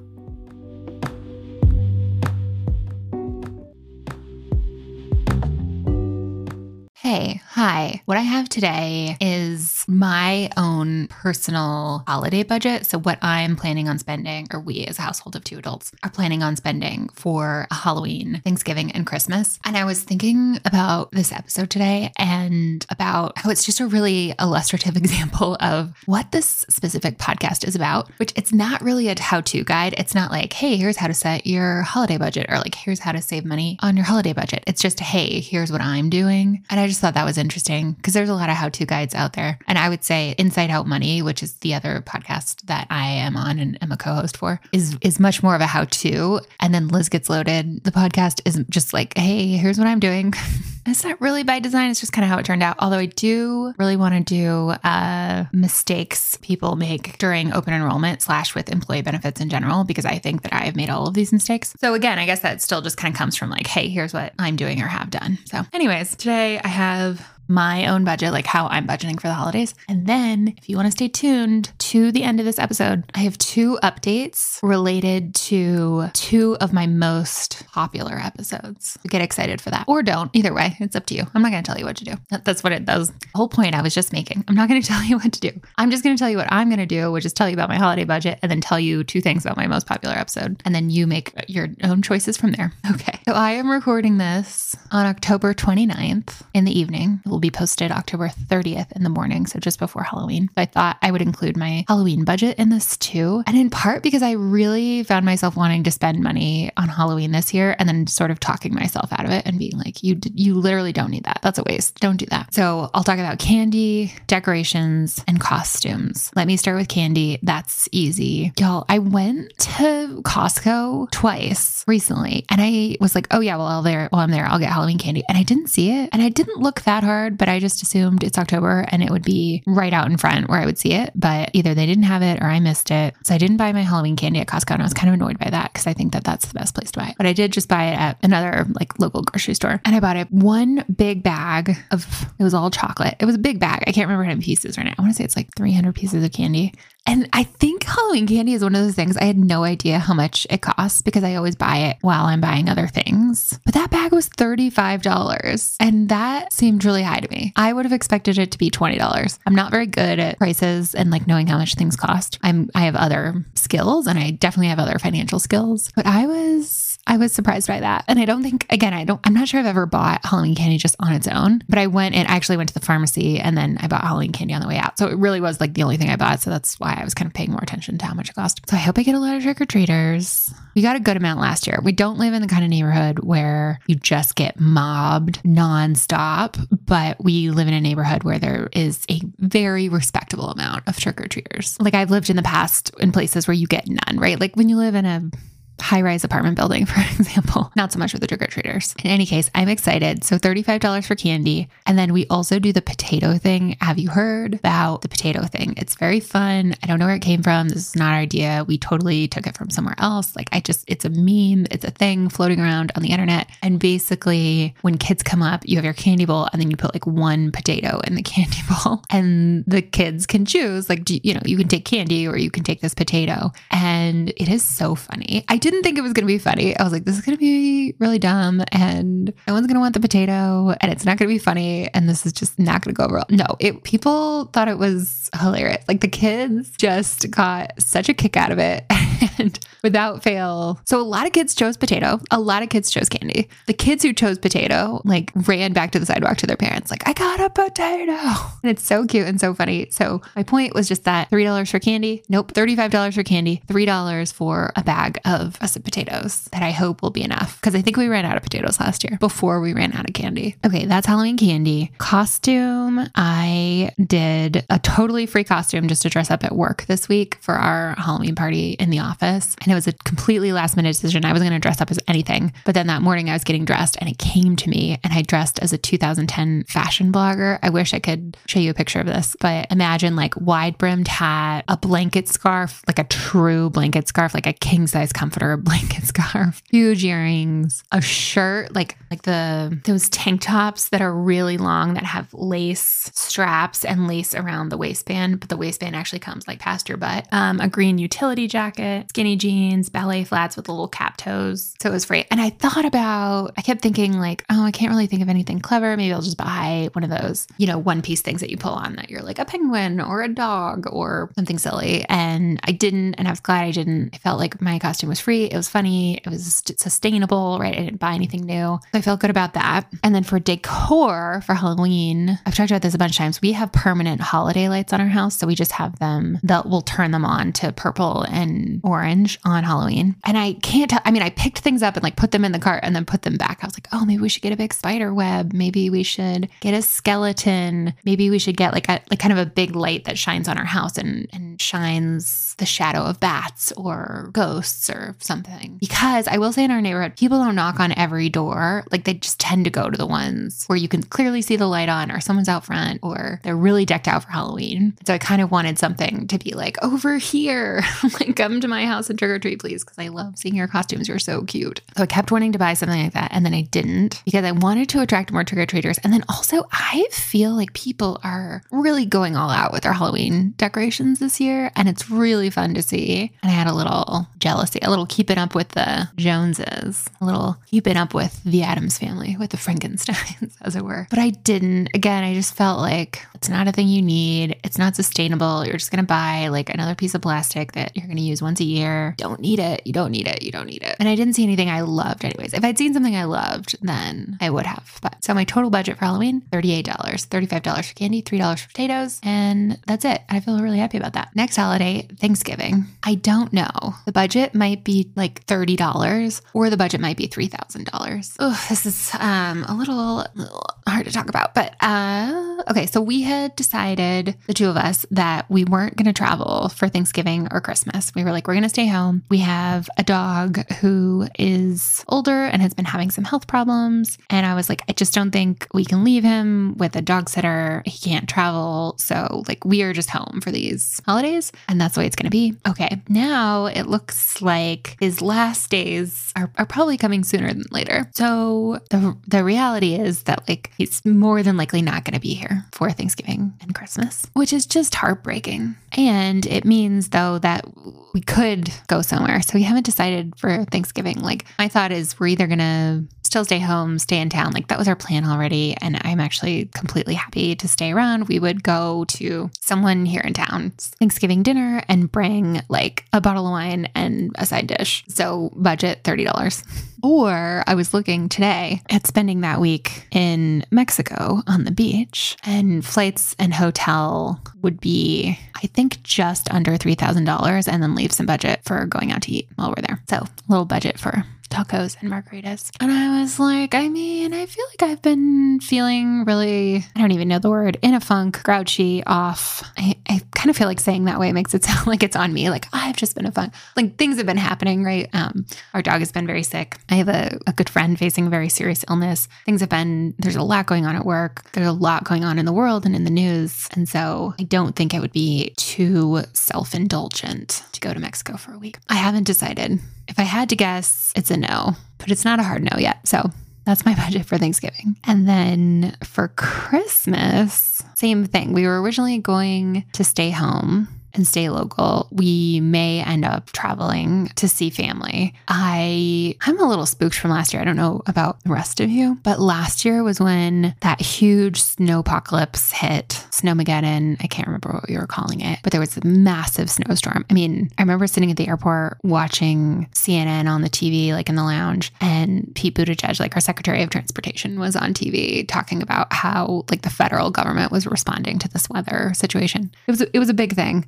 Hey, 6.95 7.41
hi. 7.45 8.01
What 8.05 8.17
I 8.17 8.21
have 8.21 8.49
today 8.49 9.17
is 9.21 9.72
my 9.87 10.49
own 10.57 11.07
personal 11.07 12.03
holiday 12.07 12.43
budget. 12.43 12.85
So, 12.85 12.99
what 12.99 13.19
I'm 13.21 13.55
planning 13.55 13.89
on 13.89 13.99
spending, 13.99 14.47
or 14.53 14.59
we 14.59 14.85
as 14.85 14.99
a 14.99 15.01
household 15.01 15.35
of 15.35 15.43
two 15.43 15.57
adults 15.57 15.91
are 16.03 16.09
planning 16.09 16.43
on 16.43 16.55
spending 16.55 17.09
for 17.09 17.67
Halloween, 17.71 18.41
Thanksgiving, 18.43 18.91
and 18.91 19.05
Christmas. 19.05 19.59
And 19.65 19.77
I 19.77 19.85
was 19.85 20.03
thinking 20.03 20.59
about 20.65 21.11
this 21.11 21.31
episode 21.31 21.69
today 21.69 22.11
and 22.17 22.85
about 22.89 23.37
how 23.37 23.49
it's 23.49 23.65
just 23.65 23.79
a 23.79 23.87
really 23.87 24.33
illustrative 24.39 24.97
example 25.03 25.57
of 25.59 25.93
what 26.05 26.31
this 26.31 26.65
specific 26.69 27.17
podcast 27.17 27.67
is 27.67 27.75
about, 27.75 28.09
which 28.17 28.33
it's 28.35 28.53
not 28.53 28.81
really 28.81 29.07
a 29.07 29.13
how 29.19 29.41
to 29.41 29.63
guide. 29.63 29.93
It's 29.97 30.15
not 30.15 30.31
like, 30.31 30.53
hey, 30.53 30.75
here's 30.75 30.97
how 30.97 31.07
to 31.07 31.13
set 31.13 31.45
your 31.45 31.81
holiday 31.83 32.17
budget, 32.17 32.47
or 32.49 32.57
like, 32.57 32.75
here's 32.75 32.99
how 32.99 33.11
to 33.11 33.21
save 33.21 33.45
money 33.45 33.77
on 33.81 33.95
your 33.95 34.05
holiday 34.05 34.33
budget. 34.33 34.63
It's 34.67 34.81
just, 34.81 34.99
hey, 34.99 35.39
here's 35.39 35.71
what 35.71 35.81
I'm 35.81 36.09
doing. 36.09 36.63
And 36.69 36.79
I 36.79 36.87
just 36.87 36.99
thought 36.99 37.13
that 37.13 37.25
was 37.25 37.37
interesting 37.37 37.93
because 37.93 38.13
there's 38.13 38.29
a 38.29 38.35
lot 38.35 38.49
of 38.49 38.55
how 38.55 38.69
to 38.69 38.85
guides 38.85 39.15
out 39.15 39.33
there. 39.33 39.59
And 39.73 39.79
I 39.79 39.89
would 39.89 40.03
say 40.03 40.35
Inside 40.37 40.69
Out 40.69 40.85
Money, 40.85 41.23
which 41.23 41.41
is 41.41 41.55
the 41.55 41.73
other 41.73 42.03
podcast 42.05 42.61
that 42.67 42.85
I 42.91 43.07
am 43.07 43.35
on 43.35 43.57
and 43.57 43.75
am 43.81 43.91
a 43.91 43.97
co 43.97 44.13
host 44.13 44.37
for, 44.37 44.61
is, 44.71 44.95
is 45.01 45.19
much 45.19 45.41
more 45.41 45.55
of 45.55 45.61
a 45.61 45.65
how 45.65 45.85
to. 45.85 46.41
And 46.59 46.75
then 46.75 46.89
Liz 46.89 47.09
Gets 47.09 47.27
Loaded, 47.27 47.83
the 47.83 47.89
podcast 47.89 48.39
is 48.45 48.63
just 48.69 48.93
like, 48.93 49.17
hey, 49.17 49.47
here's 49.57 49.79
what 49.79 49.87
I'm 49.87 49.99
doing. 49.99 50.31
it's 50.85 51.03
not 51.03 51.19
really 51.19 51.41
by 51.41 51.57
design, 51.57 51.89
it's 51.89 51.99
just 51.99 52.13
kind 52.13 52.23
of 52.23 52.29
how 52.29 52.37
it 52.37 52.45
turned 52.45 52.61
out. 52.61 52.75
Although 52.77 52.99
I 52.99 53.07
do 53.07 53.73
really 53.79 53.95
want 53.95 54.13
to 54.13 54.21
do 54.21 54.75
uh, 54.87 55.45
mistakes 55.51 56.37
people 56.43 56.75
make 56.75 57.17
during 57.17 57.51
open 57.51 57.73
enrollment 57.73 58.21
slash 58.21 58.53
with 58.53 58.69
employee 58.71 59.01
benefits 59.01 59.41
in 59.41 59.49
general, 59.49 59.85
because 59.85 60.05
I 60.05 60.19
think 60.19 60.43
that 60.43 60.53
I 60.53 60.65
have 60.65 60.75
made 60.75 60.91
all 60.91 61.07
of 61.07 61.15
these 61.15 61.33
mistakes. 61.33 61.73
So 61.79 61.95
again, 61.95 62.19
I 62.19 62.27
guess 62.27 62.41
that 62.41 62.61
still 62.61 62.81
just 62.81 62.97
kind 62.97 63.11
of 63.11 63.17
comes 63.17 63.35
from 63.35 63.49
like, 63.49 63.65
hey, 63.65 63.89
here's 63.89 64.13
what 64.13 64.33
I'm 64.37 64.55
doing 64.55 64.83
or 64.83 64.87
have 64.87 65.09
done. 65.09 65.39
So, 65.45 65.63
anyways, 65.73 66.15
today 66.15 66.59
I 66.63 66.67
have 66.67 67.27
my 67.47 67.87
own 67.87 68.03
budget, 68.03 68.31
like 68.31 68.45
how 68.45 68.67
I'm 68.67 68.87
budgeting 68.87 69.19
for 69.19 69.27
the 69.27 69.33
holidays. 69.33 69.75
And 69.87 70.07
then, 70.07 70.53
if 70.57 70.69
you 70.69 70.75
want 70.75 70.87
to 70.87 70.91
stay 70.91 71.07
tuned 71.07 71.71
to 71.79 72.11
the 72.11 72.23
end 72.23 72.39
of 72.39 72.45
this 72.45 72.59
episode, 72.59 73.03
I 73.13 73.19
have 73.19 73.37
two 73.37 73.77
updates 73.83 74.59
related 74.63 75.35
to 75.35 76.09
two 76.13 76.57
of 76.61 76.73
my 76.73 76.87
most 76.87 77.65
popular 77.71 78.17
episodes. 78.17 78.97
Get 79.07 79.21
excited 79.21 79.61
for 79.61 79.69
that 79.71 79.85
or 79.87 80.03
don't. 80.03 80.29
Either 80.33 80.53
way, 80.53 80.75
it's 80.79 80.95
up 80.95 81.05
to 81.07 81.15
you. 81.15 81.23
I'm 81.33 81.41
not 81.41 81.51
going 81.51 81.63
to 81.63 81.67
tell 81.67 81.79
you 81.79 81.85
what 81.85 81.97
to 81.97 82.05
do. 82.05 82.13
That's 82.29 82.63
what 82.63 82.73
it 82.73 82.85
does. 82.85 83.09
The 83.09 83.27
whole 83.35 83.49
point 83.49 83.75
I 83.75 83.81
was 83.81 83.93
just 83.93 84.13
making. 84.13 84.43
I'm 84.47 84.55
not 84.55 84.69
going 84.69 84.81
to 84.81 84.87
tell 84.87 85.03
you 85.03 85.17
what 85.17 85.33
to 85.33 85.39
do. 85.39 85.51
I'm 85.77 85.91
just 85.91 86.03
going 86.03 86.15
to 86.15 86.19
tell 86.19 86.29
you 86.29 86.37
what 86.37 86.51
I'm 86.51 86.69
going 86.69 86.79
to 86.79 86.85
do, 86.85 87.11
which 87.11 87.25
is 87.25 87.33
tell 87.33 87.49
you 87.49 87.53
about 87.53 87.69
my 87.69 87.77
holiday 87.77 88.05
budget 88.05 88.39
and 88.41 88.51
then 88.51 88.61
tell 88.61 88.79
you 88.79 89.03
two 89.03 89.21
things 89.21 89.45
about 89.45 89.57
my 89.57 89.67
most 89.67 89.87
popular 89.87 90.15
episode. 90.15 90.61
And 90.65 90.73
then 90.73 90.89
you 90.89 91.07
make 91.07 91.33
your 91.47 91.69
own 91.83 92.01
choices 92.01 92.37
from 92.37 92.51
there. 92.51 92.71
Okay. 92.93 93.19
So 93.27 93.33
I 93.33 93.51
am 93.51 93.71
recording 93.71 94.17
this 94.17 94.75
on 94.91 95.05
October 95.05 95.53
29th 95.53 96.41
in 96.53 96.65
the 96.65 96.77
evening 96.77 97.21
will 97.25 97.39
be 97.43 97.51
posted 97.51 97.91
October 97.91 98.29
30th 98.29 98.91
in 98.93 99.03
the 99.03 99.09
morning, 99.09 99.45
so 99.45 99.59
just 99.59 99.77
before 99.77 100.01
Halloween. 100.01 100.49
I 100.55 100.65
thought 100.65 100.97
I 101.01 101.11
would 101.11 101.21
include 101.21 101.57
my 101.57 101.83
Halloween 101.89 102.23
budget 102.23 102.57
in 102.57 102.69
this 102.69 102.97
too. 102.97 103.43
And 103.45 103.57
in 103.57 103.69
part 103.69 104.01
because 104.01 104.23
I 104.23 104.31
really 104.31 105.03
found 105.03 105.25
myself 105.25 105.57
wanting 105.57 105.83
to 105.83 105.91
spend 105.91 106.23
money 106.23 106.71
on 106.77 106.87
Halloween 106.87 107.33
this 107.33 107.53
year 107.53 107.75
and 107.77 107.87
then 107.87 108.07
sort 108.07 108.31
of 108.31 108.39
talking 108.39 108.73
myself 108.73 109.11
out 109.11 109.25
of 109.25 109.31
it 109.31 109.45
and 109.45 109.59
being 109.59 109.77
like, 109.77 110.01
you, 110.03 110.19
you 110.33 110.55
literally 110.55 110.93
don't 110.93 111.11
need 111.11 111.25
that. 111.25 111.39
That's 111.43 111.59
a 111.59 111.63
waste. 111.63 111.99
Don't 111.99 112.17
do 112.17 112.25
that. 112.27 112.53
So 112.53 112.89
I'll 112.93 113.03
talk 113.03 113.19
about 113.19 113.39
candy, 113.39 114.13
decorations, 114.27 115.21
and 115.27 115.39
costumes. 115.39 116.31
Let 116.35 116.47
me 116.47 116.55
start 116.55 116.77
with 116.77 116.87
candy. 116.87 117.39
That's 117.43 117.89
easy. 117.91 118.53
Y'all, 118.57 118.85
I 118.87 118.99
went 118.99 119.57
to 119.59 120.21
Costco 120.23 121.11
twice 121.11 121.83
recently 121.87 122.45
and 122.49 122.61
I 122.61 122.95
was 123.01 123.15
like, 123.15 123.27
oh 123.31 123.41
yeah, 123.41 123.57
well, 123.57 123.67
I'll 123.67 123.81
there, 123.81 124.07
while 124.11 124.21
I'm 124.21 124.31
there, 124.31 124.45
I'll 124.45 124.59
get 124.59 124.71
Halloween 124.71 124.97
candy. 124.97 125.23
And 125.27 125.37
I 125.37 125.43
didn't 125.43 125.67
see 125.67 125.91
it. 125.91 126.09
And 126.13 126.21
I 126.21 126.29
didn't 126.29 126.61
look 126.61 126.81
that 126.83 127.03
hard, 127.03 127.22
but 127.31 127.49
I 127.49 127.59
just 127.59 127.81
assumed 127.81 128.23
it's 128.23 128.37
October 128.37 128.85
and 128.89 129.03
it 129.03 129.09
would 129.09 129.23
be 129.23 129.63
right 129.65 129.93
out 129.93 130.09
in 130.09 130.17
front 130.17 130.49
where 130.49 130.59
I 130.59 130.65
would 130.65 130.77
see 130.77 130.93
it. 130.93 131.11
But 131.15 131.49
either 131.53 131.73
they 131.73 131.85
didn't 131.85 132.03
have 132.03 132.21
it 132.21 132.41
or 132.41 132.45
I 132.47 132.59
missed 132.59 132.91
it. 132.91 133.15
So 133.23 133.33
I 133.33 133.37
didn't 133.37 133.57
buy 133.57 133.71
my 133.71 133.81
Halloween 133.81 134.15
candy 134.15 134.39
at 134.39 134.47
Costco. 134.47 134.71
And 134.71 134.81
I 134.81 134.85
was 134.85 134.93
kind 134.93 135.09
of 135.09 135.15
annoyed 135.15 135.39
by 135.39 135.49
that 135.49 135.73
because 135.73 135.87
I 135.87 135.93
think 135.93 136.13
that 136.13 136.23
that's 136.23 136.47
the 136.47 136.53
best 136.53 136.75
place 136.75 136.91
to 136.91 136.99
buy 136.99 137.07
it. 137.07 137.15
But 137.17 137.25
I 137.25 137.33
did 137.33 137.53
just 137.53 137.69
buy 137.69 137.85
it 137.85 137.99
at 137.99 138.17
another 138.23 138.65
like 138.79 138.99
local 138.99 139.21
grocery 139.21 139.53
store. 139.53 139.81
And 139.85 139.95
I 139.95 139.99
bought 139.99 140.17
it 140.17 140.31
one 140.31 140.83
big 140.95 141.23
bag 141.23 141.75
of, 141.91 142.25
it 142.39 142.43
was 142.43 142.53
all 142.53 142.69
chocolate. 142.69 143.15
It 143.19 143.25
was 143.25 143.35
a 143.35 143.39
big 143.39 143.59
bag. 143.59 143.83
I 143.87 143.91
can't 143.91 144.07
remember 144.07 144.23
how 144.23 144.29
many 144.29 144.43
pieces 144.43 144.77
right 144.77 144.85
now. 144.85 144.93
I 144.97 145.01
want 145.01 145.13
to 145.13 145.17
say 145.17 145.23
it's 145.23 145.35
like 145.35 145.53
300 145.55 145.93
pieces 145.95 146.23
of 146.23 146.31
candy. 146.31 146.73
And 147.05 147.29
I 147.33 147.43
think 147.43 147.83
Halloween 147.83 148.27
candy 148.27 148.53
is 148.53 148.63
one 148.63 148.75
of 148.75 148.81
those 148.81 148.95
things 148.95 149.17
I 149.17 149.25
had 149.25 149.37
no 149.37 149.63
idea 149.63 149.99
how 149.99 150.13
much 150.13 150.47
it 150.49 150.61
costs 150.61 151.01
because 151.01 151.23
I 151.23 151.35
always 151.35 151.55
buy 151.55 151.77
it 151.77 151.97
while 152.01 152.25
I'm 152.25 152.41
buying 152.41 152.69
other 152.69 152.87
things. 152.87 153.59
But 153.65 153.73
that 153.73 153.91
bag 153.91 154.11
was 154.11 154.29
$35. 154.29 155.75
And 155.79 156.09
that 156.09 156.53
seemed 156.53 156.85
really 156.85 157.03
high 157.03 157.19
to 157.19 157.29
me. 157.29 157.51
I 157.55 157.73
would 157.73 157.85
have 157.85 157.93
expected 157.93 158.37
it 158.37 158.51
to 158.51 158.57
be 158.57 158.71
$20. 158.71 159.39
I'm 159.45 159.55
not 159.55 159.71
very 159.71 159.85
good 159.85 160.19
at 160.19 160.37
prices 160.37 160.95
and 160.95 161.11
like 161.11 161.27
knowing 161.27 161.47
how 161.47 161.57
much 161.57 161.75
things 161.75 161.95
cost. 161.95 162.39
I'm 162.41 162.69
I 162.73 162.85
have 162.85 162.95
other 162.95 163.45
skills 163.55 164.07
and 164.07 164.17
I 164.17 164.31
definitely 164.31 164.69
have 164.69 164.79
other 164.79 164.97
financial 164.97 165.39
skills. 165.39 165.91
But 165.95 166.05
I 166.05 166.25
was 166.25 166.69
I 167.05 167.17
was 167.17 167.33
surprised 167.33 167.67
by 167.67 167.81
that. 167.81 168.05
And 168.07 168.17
I 168.17 168.25
don't 168.25 168.43
think, 168.43 168.65
again, 168.69 168.93
I 168.93 169.03
don't, 169.03 169.19
I'm 169.23 169.33
not 169.33 169.47
sure 169.47 169.59
I've 169.59 169.65
ever 169.65 169.85
bought 169.85 170.25
Halloween 170.25 170.55
candy 170.55 170.77
just 170.77 170.95
on 170.99 171.11
its 171.11 171.27
own, 171.27 171.61
but 171.67 171.77
I 171.77 171.87
went 171.87 172.15
and 172.15 172.27
actually 172.27 172.57
went 172.57 172.69
to 172.69 172.73
the 172.73 172.85
pharmacy 172.85 173.39
and 173.39 173.57
then 173.57 173.77
I 173.81 173.87
bought 173.87 174.03
Halloween 174.03 174.31
candy 174.31 174.53
on 174.53 174.61
the 174.61 174.67
way 174.67 174.77
out. 174.77 174.97
So 174.97 175.07
it 175.07 175.17
really 175.17 175.41
was 175.41 175.59
like 175.59 175.73
the 175.73 175.83
only 175.83 175.97
thing 175.97 176.09
I 176.09 176.15
bought. 176.15 176.39
So 176.39 176.49
that's 176.49 176.79
why 176.79 176.97
I 176.99 177.03
was 177.03 177.13
kind 177.13 177.27
of 177.27 177.33
paying 177.33 177.51
more 177.51 177.61
attention 177.61 177.97
to 177.97 178.05
how 178.05 178.13
much 178.13 178.29
it 178.29 178.35
cost. 178.35 178.61
So 178.69 178.77
I 178.77 178.79
hope 178.79 178.97
I 178.97 179.03
get 179.03 179.15
a 179.15 179.19
lot 179.19 179.35
of 179.35 179.43
trick 179.43 179.59
or 179.59 179.65
treaters. 179.65 180.53
We 180.75 180.81
got 180.81 180.95
a 180.95 181.01
good 181.01 181.17
amount 181.17 181.41
last 181.41 181.67
year. 181.67 181.79
We 181.83 181.91
don't 181.91 182.17
live 182.17 182.33
in 182.33 182.41
the 182.41 182.47
kind 182.47 182.63
of 182.63 182.69
neighborhood 182.69 183.19
where 183.19 183.79
you 183.85 183.95
just 183.95 184.35
get 184.35 184.59
mobbed 184.59 185.43
nonstop, 185.43 186.65
but 186.85 187.21
we 187.23 187.49
live 187.49 187.67
in 187.67 187.73
a 187.73 187.81
neighborhood 187.81 188.23
where 188.23 188.39
there 188.39 188.69
is 188.71 189.05
a 189.09 189.21
very 189.39 189.89
respectable 189.89 190.49
amount 190.49 190.87
of 190.87 190.97
trick 190.97 191.19
or 191.19 191.27
treaters. 191.27 191.77
Like 191.79 191.93
I've 191.95 192.11
lived 192.11 192.29
in 192.29 192.37
the 192.37 192.43
past 192.43 192.91
in 192.99 193.11
places 193.11 193.47
where 193.47 193.53
you 193.53 193.67
get 193.67 193.87
none, 193.87 194.17
right? 194.17 194.39
Like 194.39 194.55
when 194.55 194.69
you 194.69 194.77
live 194.77 194.95
in 194.95 195.05
a 195.05 195.29
high 195.79 196.01
rise 196.01 196.23
apartment 196.23 196.55
building, 196.57 196.85
for 196.87 196.99
example. 196.99 197.71
Not 197.75 197.91
so 197.91 197.99
much 197.99 198.13
with 198.13 198.21
the 198.21 198.27
trick 198.27 198.41
or 198.41 198.47
treaters. 198.47 198.95
In 199.03 199.09
any 199.09 199.25
case, 199.25 199.49
I'm 199.55 199.69
excited. 199.69 200.23
So 200.23 200.37
$35 200.37 201.05
for 201.05 201.15
candy. 201.15 201.69
And 201.85 201.97
then 201.97 202.13
we 202.13 202.25
also 202.27 202.59
do 202.59 202.73
the 202.73 202.81
potato 202.81 203.37
thing. 203.37 203.77
Have 203.81 203.99
you 203.99 204.09
heard 204.09 204.55
about 204.55 205.01
the 205.01 205.09
potato 205.09 205.43
thing? 205.43 205.73
It's 205.77 205.95
very 205.95 206.19
fun. 206.19 206.75
I 206.83 206.87
don't 206.87 206.99
know 206.99 207.05
where 207.05 207.15
it 207.15 207.21
came 207.21 207.43
from. 207.43 207.69
This 207.69 207.89
is 207.89 207.95
not 207.95 208.13
our 208.13 208.19
idea. 208.19 208.65
We 208.67 208.77
totally 208.77 209.27
took 209.27 209.47
it 209.47 209.57
from 209.57 209.69
somewhere 209.69 209.95
else. 209.97 210.35
Like, 210.35 210.49
I 210.51 210.59
just, 210.59 210.83
it's 210.87 211.05
a 211.05 211.09
meme, 211.09 211.67
it's 211.71 211.85
a 211.85 211.91
thing 211.91 212.29
floating 212.29 212.59
around 212.59 212.91
on 212.95 213.01
the 213.01 213.09
internet. 213.09 213.49
And 213.61 213.79
basically, 213.79 214.75
when 214.81 214.97
kids 214.97 215.23
come 215.23 215.41
up, 215.41 215.63
you 215.65 215.77
have 215.77 215.85
your 215.85 215.93
candy 215.93 216.25
bowl 216.25 216.47
and 216.51 216.61
then 216.61 216.71
you 216.71 216.77
put 216.77 216.93
like 216.93 217.05
one 217.05 217.51
potato 217.51 217.99
in 218.05 218.15
the 218.15 218.23
candy 218.23 218.59
bowl. 218.69 219.03
And 219.09 219.63
the 219.65 219.81
kids 219.81 220.25
can 220.25 220.45
choose, 220.45 220.89
like, 220.89 221.03
do, 221.03 221.19
you 221.23 221.33
know, 221.33 221.41
you 221.45 221.57
can 221.57 221.67
take 221.67 221.85
candy 221.85 222.27
or 222.27 222.37
you 222.37 222.51
can 222.51 222.63
take 222.63 222.81
this 222.81 222.93
potato. 222.93 223.51
And 223.71 224.29
it 224.37 224.49
is 224.49 224.63
so 224.63 224.95
funny. 224.95 225.43
I 225.47 225.57
didn't 225.63 225.83
think 225.83 225.97
it 225.97 226.01
was 226.01 226.11
going 226.11 226.27
to 226.27 226.33
be 226.33 226.37
funny. 226.37 226.77
I 226.77 226.83
was 226.83 226.91
like, 226.91 227.05
this 227.05 227.17
is 227.17 227.25
going 227.25 227.37
to 227.37 227.39
be 227.39 227.95
really 227.97 228.19
dumb 228.19 228.61
and 228.73 229.33
no 229.47 229.53
one's 229.53 229.65
going 229.65 229.75
to 229.75 229.79
want 229.79 229.93
the 229.93 230.01
potato 230.01 230.75
and 230.81 230.91
it's 230.91 231.05
not 231.05 231.17
going 231.17 231.29
to 231.29 231.33
be 231.33 231.39
funny 231.39 231.89
and 231.93 232.09
this 232.09 232.25
is 232.25 232.33
just 232.33 232.59
not 232.59 232.83
going 232.83 232.93
to 232.93 232.97
go 232.97 233.05
over. 233.05 233.23
No, 233.29 233.45
it 233.59 233.83
people 233.83 234.45
thought 234.51 234.67
it 234.67 234.77
was 234.77 235.29
hilarious. 235.39 235.81
Like 235.87 236.01
the 236.01 236.09
kids 236.09 236.71
just 236.71 237.31
got 237.31 237.81
such 237.81 238.09
a 238.09 238.13
kick 238.13 238.35
out 238.35 238.51
of 238.51 238.59
it 238.59 238.85
and 239.37 239.59
without 239.83 240.23
fail. 240.23 240.79
So 240.85 240.99
a 240.99 241.03
lot 241.03 241.25
of 241.25 241.33
kids 241.33 241.55
chose 241.55 241.77
potato. 241.77 242.19
A 242.31 242.39
lot 242.39 242.63
of 242.63 242.69
kids 242.69 242.91
chose 242.91 243.09
candy. 243.09 243.49
The 243.67 243.73
kids 243.73 244.03
who 244.03 244.13
chose 244.13 244.37
potato 244.37 245.01
like 245.05 245.31
ran 245.35 245.73
back 245.73 245.91
to 245.91 245.99
the 245.99 246.05
sidewalk 246.05 246.37
to 246.37 246.47
their 246.47 246.57
parents 246.57 246.91
like, 246.91 247.07
I 247.07 247.13
got 247.13 247.39
a 247.39 247.49
potato. 247.49 248.13
And 248.63 248.69
it's 248.69 248.85
so 248.85 249.05
cute 249.05 249.27
and 249.27 249.41
so 249.41 249.53
funny. 249.53 249.87
So 249.89 250.21
my 250.37 250.43
point 250.43 250.73
was 250.73 250.87
just 250.87 251.03
that 251.03 251.29
$3 251.29 251.69
for 251.69 251.79
candy. 251.79 252.23
Nope, 252.29 252.53
$35 252.53 253.13
for 253.13 253.23
candy, 253.23 253.61
$3 253.67 254.33
for 254.33 254.71
a 254.77 254.83
bag 254.83 255.19
of 255.25 255.57
of 255.61 255.83
potatoes 255.83 256.45
that 256.51 256.61
I 256.63 256.71
hope 256.71 257.01
will 257.01 257.09
be 257.09 257.23
enough 257.23 257.59
because 257.59 257.75
I 257.75 257.81
think 257.81 257.97
we 257.97 258.07
ran 258.07 258.25
out 258.25 258.37
of 258.37 258.43
potatoes 258.43 258.79
last 258.79 259.03
year 259.03 259.17
before 259.19 259.59
we 259.59 259.73
ran 259.73 259.93
out 259.93 260.07
of 260.07 260.13
candy. 260.13 260.55
Okay, 260.65 260.85
that's 260.85 261.07
Halloween 261.07 261.37
candy. 261.37 261.91
Costume, 261.97 263.07
I 263.15 263.91
did 264.05 264.65
a 264.69 264.79
totally 264.79 265.25
free 265.25 265.43
costume 265.43 265.87
just 265.87 266.01
to 266.03 266.09
dress 266.09 266.31
up 266.31 266.43
at 266.43 266.55
work 266.55 266.85
this 266.87 267.09
week 267.09 267.37
for 267.41 267.55
our 267.55 267.95
Halloween 267.97 268.35
party 268.35 268.71
in 268.73 268.89
the 268.89 268.99
office 269.03 269.55
and 269.61 269.71
it 269.71 269.75
was 269.75 269.87
a 269.87 269.93
completely 270.03 270.51
last 270.51 270.75
minute 270.75 270.93
decision. 270.93 271.25
I 271.25 271.31
wasn't 271.31 271.49
going 271.49 271.61
to 271.61 271.63
dress 271.63 271.81
up 271.81 271.91
as 271.91 271.99
anything. 272.07 272.53
But 272.65 272.75
then 272.75 272.87
that 272.87 273.01
morning 273.01 273.29
I 273.29 273.33
was 273.33 273.43
getting 273.43 273.65
dressed 273.65 273.97
and 273.99 274.09
it 274.09 274.17
came 274.17 274.55
to 274.55 274.69
me 274.69 274.99
and 275.03 275.13
I 275.13 275.21
dressed 275.21 275.59
as 275.59 275.73
a 275.73 275.77
2010 275.77 276.63
fashion 276.65 277.11
blogger. 277.11 277.59
I 277.61 277.69
wish 277.69 277.93
I 277.93 277.99
could 277.99 278.37
show 278.47 278.59
you 278.59 278.71
a 278.71 278.73
picture 278.73 278.99
of 278.99 279.05
this, 279.05 279.35
but 279.39 279.71
imagine 279.71 280.15
like 280.15 280.35
wide 280.37 280.77
brimmed 280.77 281.07
hat, 281.07 281.65
a 281.67 281.77
blanket 281.77 282.27
scarf, 282.27 282.81
like 282.87 282.99
a 282.99 283.03
true 283.05 283.69
blanket 283.69 284.07
scarf, 284.07 284.33
like 284.33 284.47
a 284.47 284.53
king 284.53 284.87
size 284.87 285.13
comforter 285.13 285.57
blanket 285.63 286.03
scarf, 286.03 286.61
huge 286.71 287.03
earrings, 287.03 287.83
a 287.91 288.01
shirt, 288.01 288.73
like 288.73 288.97
like 289.11 289.23
the 289.23 289.79
those 289.85 290.09
tank 290.09 290.41
tops 290.41 290.89
that 290.89 291.01
are 291.01 291.13
really 291.13 291.57
long 291.57 291.93
that 291.93 292.03
have 292.03 292.33
lace 292.33 293.11
straps 293.13 293.85
and 293.85 294.07
lace 294.07 294.33
around 294.35 294.69
the 294.69 294.77
waistband, 294.77 295.39
but 295.39 295.49
the 295.49 295.57
waistband 295.57 295.95
actually 295.95 296.19
comes 296.19 296.47
like 296.47 296.59
past 296.59 296.89
your 296.89 296.97
butt. 296.97 297.27
Um, 297.31 297.59
a 297.59 297.67
green 297.67 297.97
utility 297.97 298.47
jacket, 298.47 298.92
skinny 299.09 299.35
jeans, 299.35 299.89
ballet 299.89 300.23
flats 300.23 300.55
with 300.55 300.69
little 300.69 300.87
cap 300.87 301.17
toes. 301.17 301.73
So 301.81 301.89
it 301.89 301.93
was 301.93 302.05
free. 302.05 302.25
And 302.31 302.41
I 302.41 302.49
thought 302.49 302.85
about, 302.85 303.53
I 303.57 303.61
kept 303.61 303.81
thinking 303.81 304.13
like, 304.13 304.43
oh, 304.49 304.63
I 304.63 304.71
can't 304.71 304.91
really 304.91 305.07
think 305.07 305.21
of 305.21 305.29
anything 305.29 305.59
clever. 305.59 305.95
Maybe 305.97 306.13
I'll 306.13 306.21
just 306.21 306.37
buy 306.37 306.89
one 306.93 307.03
of 307.03 307.09
those, 307.09 307.47
you 307.57 307.67
know, 307.67 307.77
one 307.77 308.01
piece 308.01 308.21
things 308.21 308.41
that 308.41 308.49
you 308.49 308.57
pull 308.57 308.73
on 308.73 308.95
that 308.95 309.09
you're 309.09 309.21
like 309.21 309.39
a 309.39 309.45
penguin 309.45 309.99
or 310.01 310.21
a 310.21 310.27
dog 310.27 310.85
or 310.89 311.29
something 311.35 311.57
silly. 311.57 312.05
And 312.09 312.59
I 312.63 312.71
didn't, 312.71 313.15
and 313.15 313.27
I 313.27 313.31
was 313.31 313.39
glad 313.39 313.63
I 313.63 313.71
didn't. 313.71 314.11
I 314.13 314.17
felt 314.17 314.39
like 314.39 314.61
my 314.61 314.79
costume 314.79 315.09
was 315.09 315.19
free. 315.19 315.45
It 315.45 315.55
was 315.55 315.69
funny. 315.69 316.17
It 316.17 316.27
was 316.27 316.63
sustainable, 316.77 317.57
right? 317.59 317.75
I 317.75 317.81
didn't 317.81 317.99
buy 317.99 318.13
anything 318.13 318.41
new. 318.41 318.79
So 318.81 318.97
I 318.97 319.01
felt 319.01 319.19
good 319.19 319.29
about 319.29 319.53
that. 319.53 319.87
And 320.03 320.13
then 320.13 320.23
for 320.23 320.39
decor 320.39 321.41
for 321.45 321.53
Halloween, 321.53 322.39
I've 322.45 322.55
talked 322.55 322.71
about 322.71 322.81
this 322.81 322.93
a 322.93 322.97
bunch 322.97 323.11
of 323.11 323.17
times. 323.17 323.41
We 323.41 323.53
have 323.53 323.71
permanent 323.71 324.21
holiday 324.21 324.69
lights 324.69 324.93
on 324.93 325.01
our 325.01 325.07
house. 325.07 325.37
So 325.37 325.47
we 325.47 325.55
just 325.55 325.71
have 325.73 325.99
them 325.99 326.39
that 326.43 326.67
we'll 326.67 326.81
turn 326.81 327.11
them 327.11 327.25
on 327.25 327.53
to 327.53 327.71
purple 327.71 328.23
and 328.23 328.81
orange 328.83 329.39
on 329.43 329.63
Halloween. 329.63 330.15
And 330.25 330.37
I 330.37 330.53
can't 330.53 330.89
tell, 330.89 330.99
I 331.05 331.11
mean, 331.11 331.23
I 331.23 331.29
picked 331.29 331.59
things 331.59 331.81
up 331.81 331.95
and 331.95 332.03
like 332.03 332.15
put 332.15 332.31
them 332.31 332.45
in 332.45 332.51
the 332.51 332.59
cart 332.59 332.81
and 332.83 332.95
then 332.95 333.05
put 333.05 333.23
them 333.23 333.37
back. 333.37 333.59
I 333.63 333.67
was 333.67 333.75
like, 333.75 333.87
oh, 333.91 334.05
maybe 334.05 334.21
we 334.21 334.29
should 334.29 334.41
get 334.41 334.53
a 334.53 334.57
big 334.57 334.73
spider 334.73 335.13
web. 335.13 335.53
Maybe 335.53 335.89
we 335.89 336.03
should 336.03 336.49
get 336.59 336.73
a 336.73 336.81
skeleton. 336.81 337.93
Maybe 338.03 338.29
we 338.29 338.39
should 338.39 338.57
get 338.57 338.73
like 338.73 338.89
a 338.89 339.01
like 339.09 339.19
kind 339.19 339.31
of 339.31 339.39
a 339.39 339.45
big 339.45 339.75
light 339.75 340.05
that 340.05 340.17
shines 340.17 340.47
on 340.47 340.57
our 340.57 340.65
house 340.65 340.97
and, 340.97 341.27
and 341.33 341.52
shines 341.61 342.55
the 342.57 342.65
shadow 342.65 343.01
of 343.01 343.19
bats 343.19 343.71
or 343.73 344.29
ghosts 344.33 344.89
or 344.89 345.15
something. 345.19 345.77
Because 345.79 346.27
I 346.27 346.37
will 346.37 346.53
say 346.53 346.63
in 346.63 346.71
our 346.71 346.81
neighborhood, 346.81 347.17
people 347.17 347.39
don't 347.43 347.55
knock 347.55 347.79
on 347.79 347.97
every 347.97 348.29
door. 348.29 348.83
Like 348.91 349.05
they 349.05 349.15
just 349.15 349.39
tend 349.39 349.65
to 349.65 349.71
go 349.71 349.89
to 349.89 349.97
the 349.97 350.05
ones 350.05 350.65
where 350.67 350.77
you 350.77 350.87
can 350.87 351.03
clearly 351.03 351.41
see 351.41 351.55
the 351.55 351.67
light 351.67 351.89
on 351.89 352.11
or 352.11 352.19
someone's 352.19 352.49
out 352.49 352.65
front 352.65 352.99
or 353.01 353.39
they're 353.43 353.55
really 353.55 353.85
decked 353.85 354.07
out 354.07 354.23
for 354.23 354.31
Halloween. 354.31 354.95
So 355.05 355.13
I 355.13 355.17
kind 355.17 355.41
of 355.41 355.51
wanted 355.51 355.79
something 355.79 356.27
to 356.27 356.37
be 356.37 356.51
like 356.51 356.81
over 356.83 357.17
here, 357.17 357.83
like 358.19 358.35
come 358.35 358.61
to 358.61 358.67
my 358.67 358.85
house 358.85 359.09
and 359.09 359.17
trick 359.17 359.31
or 359.31 359.39
treat, 359.39 359.59
please, 359.59 359.83
because 359.83 359.97
I 359.97 360.09
love 360.09 360.37
seeing 360.37 360.55
your 360.55 360.67
costumes. 360.67 361.07
You're 361.07 361.19
so 361.19 361.43
cute. 361.43 361.81
So 361.97 362.03
I 362.03 362.05
kept 362.05 362.31
wanting 362.31 362.51
to 362.53 362.59
buy 362.59 362.73
something 362.73 363.01
like 363.01 363.13
that, 363.13 363.31
and 363.31 363.45
then 363.45 363.53
I 363.53 363.61
didn't 363.61 364.21
because 364.25 364.45
I 364.45 364.51
wanted 364.51 364.89
to 364.89 365.01
attract 365.01 365.31
more 365.31 365.43
trick 365.43 365.59
or 365.59 365.65
treaters. 365.65 365.97
And 366.03 366.13
then 366.13 366.23
also, 366.29 366.65
I 366.71 367.07
feel 367.11 367.55
like 367.55 367.73
people 367.73 368.19
are 368.23 368.61
really 368.71 369.05
going 369.05 369.35
all 369.35 369.49
out 369.49 369.71
with 369.71 369.83
their 369.83 369.93
Halloween 369.93 370.53
decorations 370.57 371.19
this 371.19 371.39
year, 371.39 371.42
and 371.49 371.89
it's 371.89 372.09
really 372.09 372.49
fun 372.49 372.73
to 372.73 372.81
see. 372.81 373.31
And 373.41 373.51
I 373.51 373.53
had 373.53 373.67
a 373.67 373.73
little 373.73 374.27
jealousy, 374.39 374.79
a 374.81 374.89
little 374.89 375.05
keeping 375.05 375.37
up 375.37 375.55
with 375.55 375.69
the 375.69 376.09
Joneses, 376.17 377.09
a 377.21 377.25
little 377.25 377.57
keeping 377.65 377.97
up 377.97 378.13
with 378.13 378.43
the 378.43 378.63
Addams 378.63 378.97
family, 378.97 379.35
with 379.37 379.51
the 379.51 379.57
Frankensteins, 379.57 380.55
as 380.61 380.75
it 380.75 380.83
were. 380.83 381.07
But 381.09 381.19
I 381.19 381.31
didn't. 381.31 381.89
Again, 381.93 382.23
I 382.23 382.33
just 382.33 382.55
felt 382.55 382.79
like 382.79 383.25
it's 383.35 383.49
not 383.49 383.67
a 383.67 383.71
thing 383.71 383.87
you 383.87 384.01
need. 384.01 384.57
It's 384.63 384.77
not 384.77 384.95
sustainable. 384.95 385.65
You're 385.65 385.77
just 385.77 385.91
going 385.91 386.03
to 386.03 386.07
buy 386.07 386.47
like 386.47 386.69
another 386.69 386.95
piece 386.95 387.13
of 387.15 387.21
plastic 387.21 387.73
that 387.73 387.95
you're 387.95 388.05
going 388.05 388.17
to 388.17 388.23
use 388.23 388.41
once 388.41 388.59
a 388.59 388.65
year. 388.65 389.15
Don't 389.17 389.39
need 389.39 389.59
it. 389.59 389.85
You 389.85 389.93
don't 389.93 390.11
need 390.11 390.27
it. 390.27 390.43
You 390.43 390.51
don't 390.51 390.67
need 390.67 390.83
it. 390.83 390.95
And 390.99 391.09
I 391.09 391.15
didn't 391.15 391.33
see 391.33 391.43
anything 391.43 391.69
I 391.69 391.81
loved, 391.81 392.23
anyways. 392.23 392.53
If 392.53 392.63
I'd 392.63 392.77
seen 392.77 392.93
something 392.93 393.15
I 393.15 393.25
loved, 393.25 393.75
then 393.81 394.37
I 394.39 394.49
would 394.49 394.65
have. 394.65 394.99
But 395.01 395.23
so 395.23 395.33
my 395.33 395.43
total 395.43 395.69
budget 395.69 395.97
for 395.97 396.05
Halloween 396.05 396.41
$38, 396.51 396.85
$35 396.85 397.85
for 397.85 397.93
candy, 397.95 398.21
$3 398.21 398.59
for 398.59 398.67
potatoes, 398.67 399.19
and 399.23 399.79
that's 399.87 400.05
it. 400.05 400.21
I 400.29 400.39
feel 400.39 400.61
really 400.61 400.79
happy 400.79 400.97
about 400.97 401.13
that. 401.13 401.29
Next 401.35 401.55
holiday, 401.55 402.07
Thanksgiving. 402.19 402.85
I 403.01 403.15
don't 403.15 403.51
know. 403.51 403.95
The 404.05 404.11
budget 404.11 404.53
might 404.53 404.83
be 404.83 405.11
like 405.15 405.45
$30 405.45 406.41
or 406.53 406.69
the 406.69 406.77
budget 406.77 407.01
might 407.01 407.17
be 407.17 407.27
$3,000. 407.27 408.35
Oh, 408.39 408.65
this 408.69 408.85
is 408.85 409.11
um, 409.19 409.65
a 409.67 409.73
little, 409.73 410.25
little 410.35 410.63
hard 410.87 411.05
to 411.05 411.11
talk 411.11 411.29
about. 411.29 411.55
But 411.55 411.75
uh, 411.81 412.61
okay, 412.69 412.85
so 412.85 413.01
we 413.01 413.23
had 413.23 413.55
decided, 413.55 414.37
the 414.45 414.53
two 414.53 414.69
of 414.69 414.77
us, 414.77 415.05
that 415.11 415.49
we 415.49 415.65
weren't 415.65 415.95
going 415.95 416.05
to 416.05 416.13
travel 416.13 416.69
for 416.69 416.87
Thanksgiving 416.87 417.47
or 417.51 417.61
Christmas. 417.61 418.13
We 418.13 418.23
were 418.23 418.31
like, 418.31 418.47
we're 418.47 418.53
going 418.53 418.63
to 418.63 418.69
stay 418.69 418.87
home. 418.87 419.23
We 419.29 419.39
have 419.39 419.89
a 419.97 420.03
dog 420.03 420.71
who 420.73 421.27
is 421.39 422.05
older 422.07 422.43
and 422.43 422.61
has 422.61 422.73
been 422.73 422.85
having 422.85 423.09
some 423.09 423.23
health 423.23 423.47
problems. 423.47 424.17
And 424.29 424.45
I 424.45 424.53
was 424.53 424.69
like, 424.69 424.83
I 424.87 424.93
just 424.93 425.13
don't 425.13 425.31
think 425.31 425.67
we 425.73 425.83
can 425.83 426.03
leave 426.03 426.23
him 426.23 426.77
with 426.77 426.95
a 426.95 427.01
dog 427.01 427.29
sitter. 427.29 427.81
He 427.85 427.97
can't 427.97 428.29
travel. 428.29 428.95
So, 428.99 429.43
like, 429.47 429.65
we 429.65 429.81
are 429.81 429.93
just 429.93 430.11
home 430.11 430.39
for 430.41 430.51
these 430.51 431.01
holidays. 431.05 431.22
And 431.67 431.79
that's 431.79 431.95
the 431.95 432.01
way 432.01 432.05
it's 432.05 432.15
going 432.15 432.25
to 432.25 432.29
be. 432.29 432.55
Okay, 432.67 433.01
now 433.09 433.65
it 433.65 433.87
looks 433.87 434.41
like 434.41 434.97
his 434.99 435.21
last 435.21 435.69
days 435.69 436.31
are, 436.35 436.51
are 436.57 436.65
probably 436.65 436.97
coming 436.97 437.23
sooner 437.23 437.47
than 437.47 437.63
later. 437.71 438.09
So, 438.13 438.79
the, 438.89 439.17
the 439.27 439.43
reality 439.43 439.95
is 439.95 440.23
that, 440.23 440.47
like, 440.47 440.71
he's 440.77 441.03
more 441.05 441.43
than 441.43 441.57
likely 441.57 441.81
not 441.81 442.05
going 442.05 442.13
to 442.13 442.19
be 442.19 442.33
here 442.33 442.65
for 442.71 442.91
Thanksgiving 442.91 443.53
and 443.61 443.73
Christmas, 443.75 444.27
which 444.33 444.53
is 444.53 444.65
just 444.65 444.95
heartbreaking. 444.95 445.75
And 445.93 446.45
it 446.45 446.65
means, 446.65 447.09
though, 447.09 447.39
that 447.39 447.65
we 448.13 448.21
could 448.21 448.71
go 448.87 449.01
somewhere. 449.01 449.41
So 449.41 449.51
we 449.55 449.63
haven't 449.63 449.85
decided 449.85 450.33
for 450.37 450.65
Thanksgiving. 450.65 451.19
Like, 451.19 451.45
my 451.59 451.67
thought 451.67 451.91
is 451.91 452.19
we're 452.19 452.27
either 452.27 452.47
going 452.47 452.59
to 452.59 453.03
still 453.33 453.43
stay 453.43 453.57
home, 453.57 453.97
stay 453.97 454.19
in 454.19 454.29
town. 454.29 454.51
Like, 454.51 454.67
that 454.67 454.77
was 454.77 454.87
our 454.87 454.95
plan 454.95 455.25
already. 455.25 455.75
And 455.81 455.99
I'm 456.03 456.19
actually 456.19 456.65
completely 456.65 457.15
happy 457.15 457.55
to 457.55 457.67
stay 457.67 457.91
around. 457.91 458.27
We 458.27 458.37
would 458.37 458.61
go 458.61 459.05
to 459.05 459.49
someone 459.59 460.05
here 460.05 460.21
in 460.21 460.33
town, 460.33 460.71
Thanksgiving 460.77 461.41
dinner, 461.41 461.81
and 461.89 462.11
bring 462.11 462.61
like 462.69 463.05
a 463.11 463.19
bottle 463.19 463.47
of 463.47 463.51
wine 463.51 463.89
and 463.95 464.35
a 464.35 464.45
side 464.45 464.67
dish. 464.67 465.03
So, 465.07 465.51
budget 465.55 466.03
$30. 466.03 466.63
Or 467.05 467.65
I 467.67 467.75
was 467.75 467.93
looking 467.93 468.29
today 468.29 468.81
at 468.89 469.05
spending 469.05 469.41
that 469.41 469.59
week 469.59 470.07
in 470.11 470.65
Mexico 470.71 471.41
on 471.47 471.65
the 471.65 471.71
beach, 471.71 472.37
and 472.45 472.85
flights 472.85 473.35
and 473.37 473.53
hotel 473.53 474.41
would 474.61 474.79
be, 474.79 475.37
I 475.61 475.67
think, 475.67 476.01
just 476.03 476.49
under 476.49 476.77
$3,000 476.77 477.67
and 477.67 477.83
then 477.83 477.95
leave 477.95 478.13
some 478.13 478.25
budget 478.25 478.61
for 478.63 478.85
going 478.85 479.11
out 479.11 479.21
to 479.23 479.33
eat 479.33 479.49
while 479.55 479.71
we're 479.75 479.85
there. 479.85 480.01
So, 480.09 480.15
a 480.15 480.29
little 480.47 480.63
budget 480.63 480.97
for 480.97 481.25
tacos 481.53 481.95
and 482.01 482.11
margaritas. 482.11 482.71
And 482.79 482.91
I 482.91 483.21
was 483.21 483.39
like, 483.39 483.75
I 483.75 483.87
mean, 483.87 484.33
I 484.33 484.45
feel 484.45 484.65
like 484.71 484.89
I've 484.89 485.01
been 485.01 485.59
feeling 485.59 486.25
really, 486.25 486.83
I 486.95 486.99
don't 486.99 487.11
even 487.11 487.27
know 487.27 487.39
the 487.39 487.49
word, 487.49 487.77
in 487.81 487.93
a 487.93 487.99
funk, 487.99 488.41
grouchy, 488.43 489.03
off. 489.05 489.63
I, 489.77 489.95
I 490.09 490.21
kind 490.31 490.49
of 490.49 490.57
feel 490.57 490.67
like 490.67 490.79
saying 490.79 491.05
that 491.05 491.19
way 491.19 491.31
makes 491.31 491.53
it 491.53 491.63
sound 491.63 491.85
like 491.85 492.03
it's 492.03 492.15
on 492.15 492.33
me. 492.33 492.49
Like 492.49 492.67
I've 492.73 492.95
just 492.95 493.15
been 493.15 493.25
a 493.25 493.31
funk. 493.31 493.53
Like 493.75 493.97
things 493.97 494.17
have 494.17 494.25
been 494.25 494.37
happening, 494.37 494.83
right? 494.83 495.09
Um, 495.13 495.45
our 495.73 495.81
dog 495.81 495.99
has 495.99 496.11
been 496.11 496.25
very 496.25 496.43
sick. 496.43 496.77
I 496.89 496.95
have 496.95 497.09
a, 497.09 497.37
a 497.45 497.53
good 497.53 497.69
friend 497.69 497.97
facing 497.97 498.27
a 498.27 498.29
very 498.29 498.49
serious 498.49 498.83
illness. 498.89 499.27
Things 499.45 499.61
have 499.61 499.69
been, 499.69 500.15
there's 500.17 500.35
a 500.35 500.43
lot 500.43 500.65
going 500.65 500.85
on 500.85 500.95
at 500.95 501.05
work. 501.05 501.51
There's 501.51 501.67
a 501.67 501.71
lot 501.71 502.03
going 502.03 502.23
on 502.23 502.39
in 502.39 502.45
the 502.45 502.53
world 502.53 502.85
and 502.85 502.95
in 502.95 503.03
the 503.03 503.11
news. 503.11 503.67
And 503.73 503.87
so 503.87 504.33
I 504.39 504.43
don't 504.43 504.75
think 504.75 504.93
it 504.93 505.01
would 505.01 505.13
be 505.13 505.53
too 505.57 506.23
self 506.33 506.73
indulgent 506.73 507.63
to 507.73 507.79
go 507.79 507.93
to 507.93 507.99
Mexico 507.99 508.37
for 508.37 508.53
a 508.53 508.57
week. 508.57 508.79
I 508.89 508.95
haven't 508.95 509.25
decided. 509.25 509.79
If 510.07 510.19
I 510.19 510.23
had 510.23 510.49
to 510.49 510.55
guess, 510.55 511.13
it's 511.15 511.31
a 511.31 511.37
no, 511.37 511.75
but 511.97 512.11
it's 512.11 512.25
not 512.25 512.39
a 512.39 512.43
hard 512.43 512.63
no 512.63 512.77
yet. 512.77 513.07
So 513.07 513.29
that's 513.65 513.85
my 513.85 513.95
budget 514.05 514.25
for 514.25 514.37
Thanksgiving. 514.37 514.95
And 515.05 515.27
then 515.27 515.95
for 516.03 516.29
Christmas, 516.29 517.81
same 517.95 518.25
thing. 518.25 518.53
We 518.53 518.67
were 518.67 518.81
originally 518.81 519.19
going 519.19 519.85
to 519.93 520.03
stay 520.03 520.29
home 520.29 520.87
and 521.13 521.27
stay 521.27 521.49
local, 521.49 522.07
we 522.11 522.59
may 522.59 523.01
end 523.03 523.25
up 523.25 523.51
traveling 523.51 524.27
to 524.35 524.47
see 524.47 524.69
family. 524.69 525.33
I 525.47 526.35
I'm 526.41 526.59
a 526.59 526.67
little 526.67 526.85
spooked 526.85 527.15
from 527.15 527.31
last 527.31 527.53
year. 527.53 527.61
I 527.61 527.65
don't 527.65 527.75
know 527.75 528.01
about 528.07 528.43
the 528.43 528.49
rest 528.49 528.79
of 528.79 528.89
you, 528.89 529.17
but 529.23 529.39
last 529.39 529.85
year 529.85 530.03
was 530.03 530.19
when 530.19 530.75
that 530.81 531.01
huge 531.01 531.61
snow 531.61 531.99
apocalypse 531.99 532.71
hit, 532.71 533.23
Snowmageddon. 533.31 534.17
I 534.23 534.27
can't 534.27 534.47
remember 534.47 534.73
what 534.73 534.89
we 534.89 534.97
were 534.97 535.07
calling 535.07 535.41
it, 535.41 535.59
but 535.63 535.71
there 535.71 535.81
was 535.81 535.97
a 535.97 536.05
massive 536.05 536.69
snowstorm. 536.69 537.25
I 537.29 537.33
mean, 537.33 537.69
I 537.77 537.81
remember 537.81 538.07
sitting 538.07 538.31
at 538.31 538.37
the 538.37 538.47
airport 538.47 538.97
watching 539.03 539.87
CNN 539.93 540.47
on 540.47 540.61
the 540.61 540.69
TV, 540.69 541.11
like 541.11 541.29
in 541.29 541.35
the 541.35 541.43
lounge, 541.43 541.91
and 542.01 542.51
Pete 542.55 542.75
Buttigieg, 542.75 543.19
like 543.19 543.35
our 543.35 543.41
Secretary 543.41 543.83
of 543.83 543.89
Transportation, 543.89 544.59
was 544.59 544.75
on 544.75 544.93
TV 544.93 545.47
talking 545.47 545.81
about 545.81 546.11
how 546.11 546.65
like 546.69 546.81
the 546.81 546.89
federal 546.89 547.29
government 547.29 547.71
was 547.71 547.85
responding 547.85 548.39
to 548.39 548.47
this 548.49 548.69
weather 548.69 549.11
situation. 549.13 549.71
It 549.87 549.91
was 549.91 550.01
it 550.01 550.19
was 550.19 550.29
a 550.29 550.33
big 550.33 550.53
thing. 550.53 550.85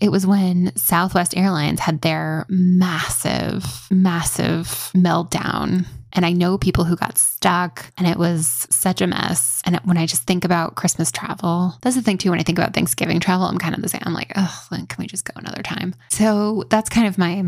It 0.00 0.10
was 0.10 0.26
when 0.26 0.74
Southwest 0.76 1.36
Airlines 1.36 1.80
had 1.80 2.00
their 2.02 2.46
massive, 2.48 3.64
massive 3.90 4.66
meltdown 4.94 5.86
And 6.14 6.24
I 6.24 6.32
know 6.32 6.56
people 6.56 6.84
who 6.84 6.96
got 6.96 7.18
stuck 7.18 7.90
and 7.98 8.06
it 8.06 8.16
was 8.16 8.66
such 8.70 9.00
a 9.00 9.06
mess. 9.06 9.60
And 9.66 9.76
when 9.84 9.98
I 9.98 10.06
just 10.06 10.22
think 10.22 10.44
about 10.44 10.76
Christmas 10.76 11.10
travel, 11.10 11.74
that's 11.82 11.96
the 11.96 12.02
thing 12.02 12.18
too. 12.18 12.30
When 12.30 12.38
I 12.38 12.44
think 12.44 12.58
about 12.58 12.72
Thanksgiving 12.72 13.18
travel, 13.18 13.46
I'm 13.46 13.58
kind 13.58 13.74
of 13.74 13.82
the 13.82 13.88
same. 13.88 14.02
I'm 14.04 14.14
like, 14.14 14.32
oh, 14.36 14.66
can 14.70 14.86
we 14.98 15.06
just 15.06 15.24
go 15.24 15.32
another 15.36 15.62
time? 15.62 15.94
So 16.10 16.64
that's 16.70 16.88
kind 16.88 17.08
of 17.08 17.18
my 17.18 17.44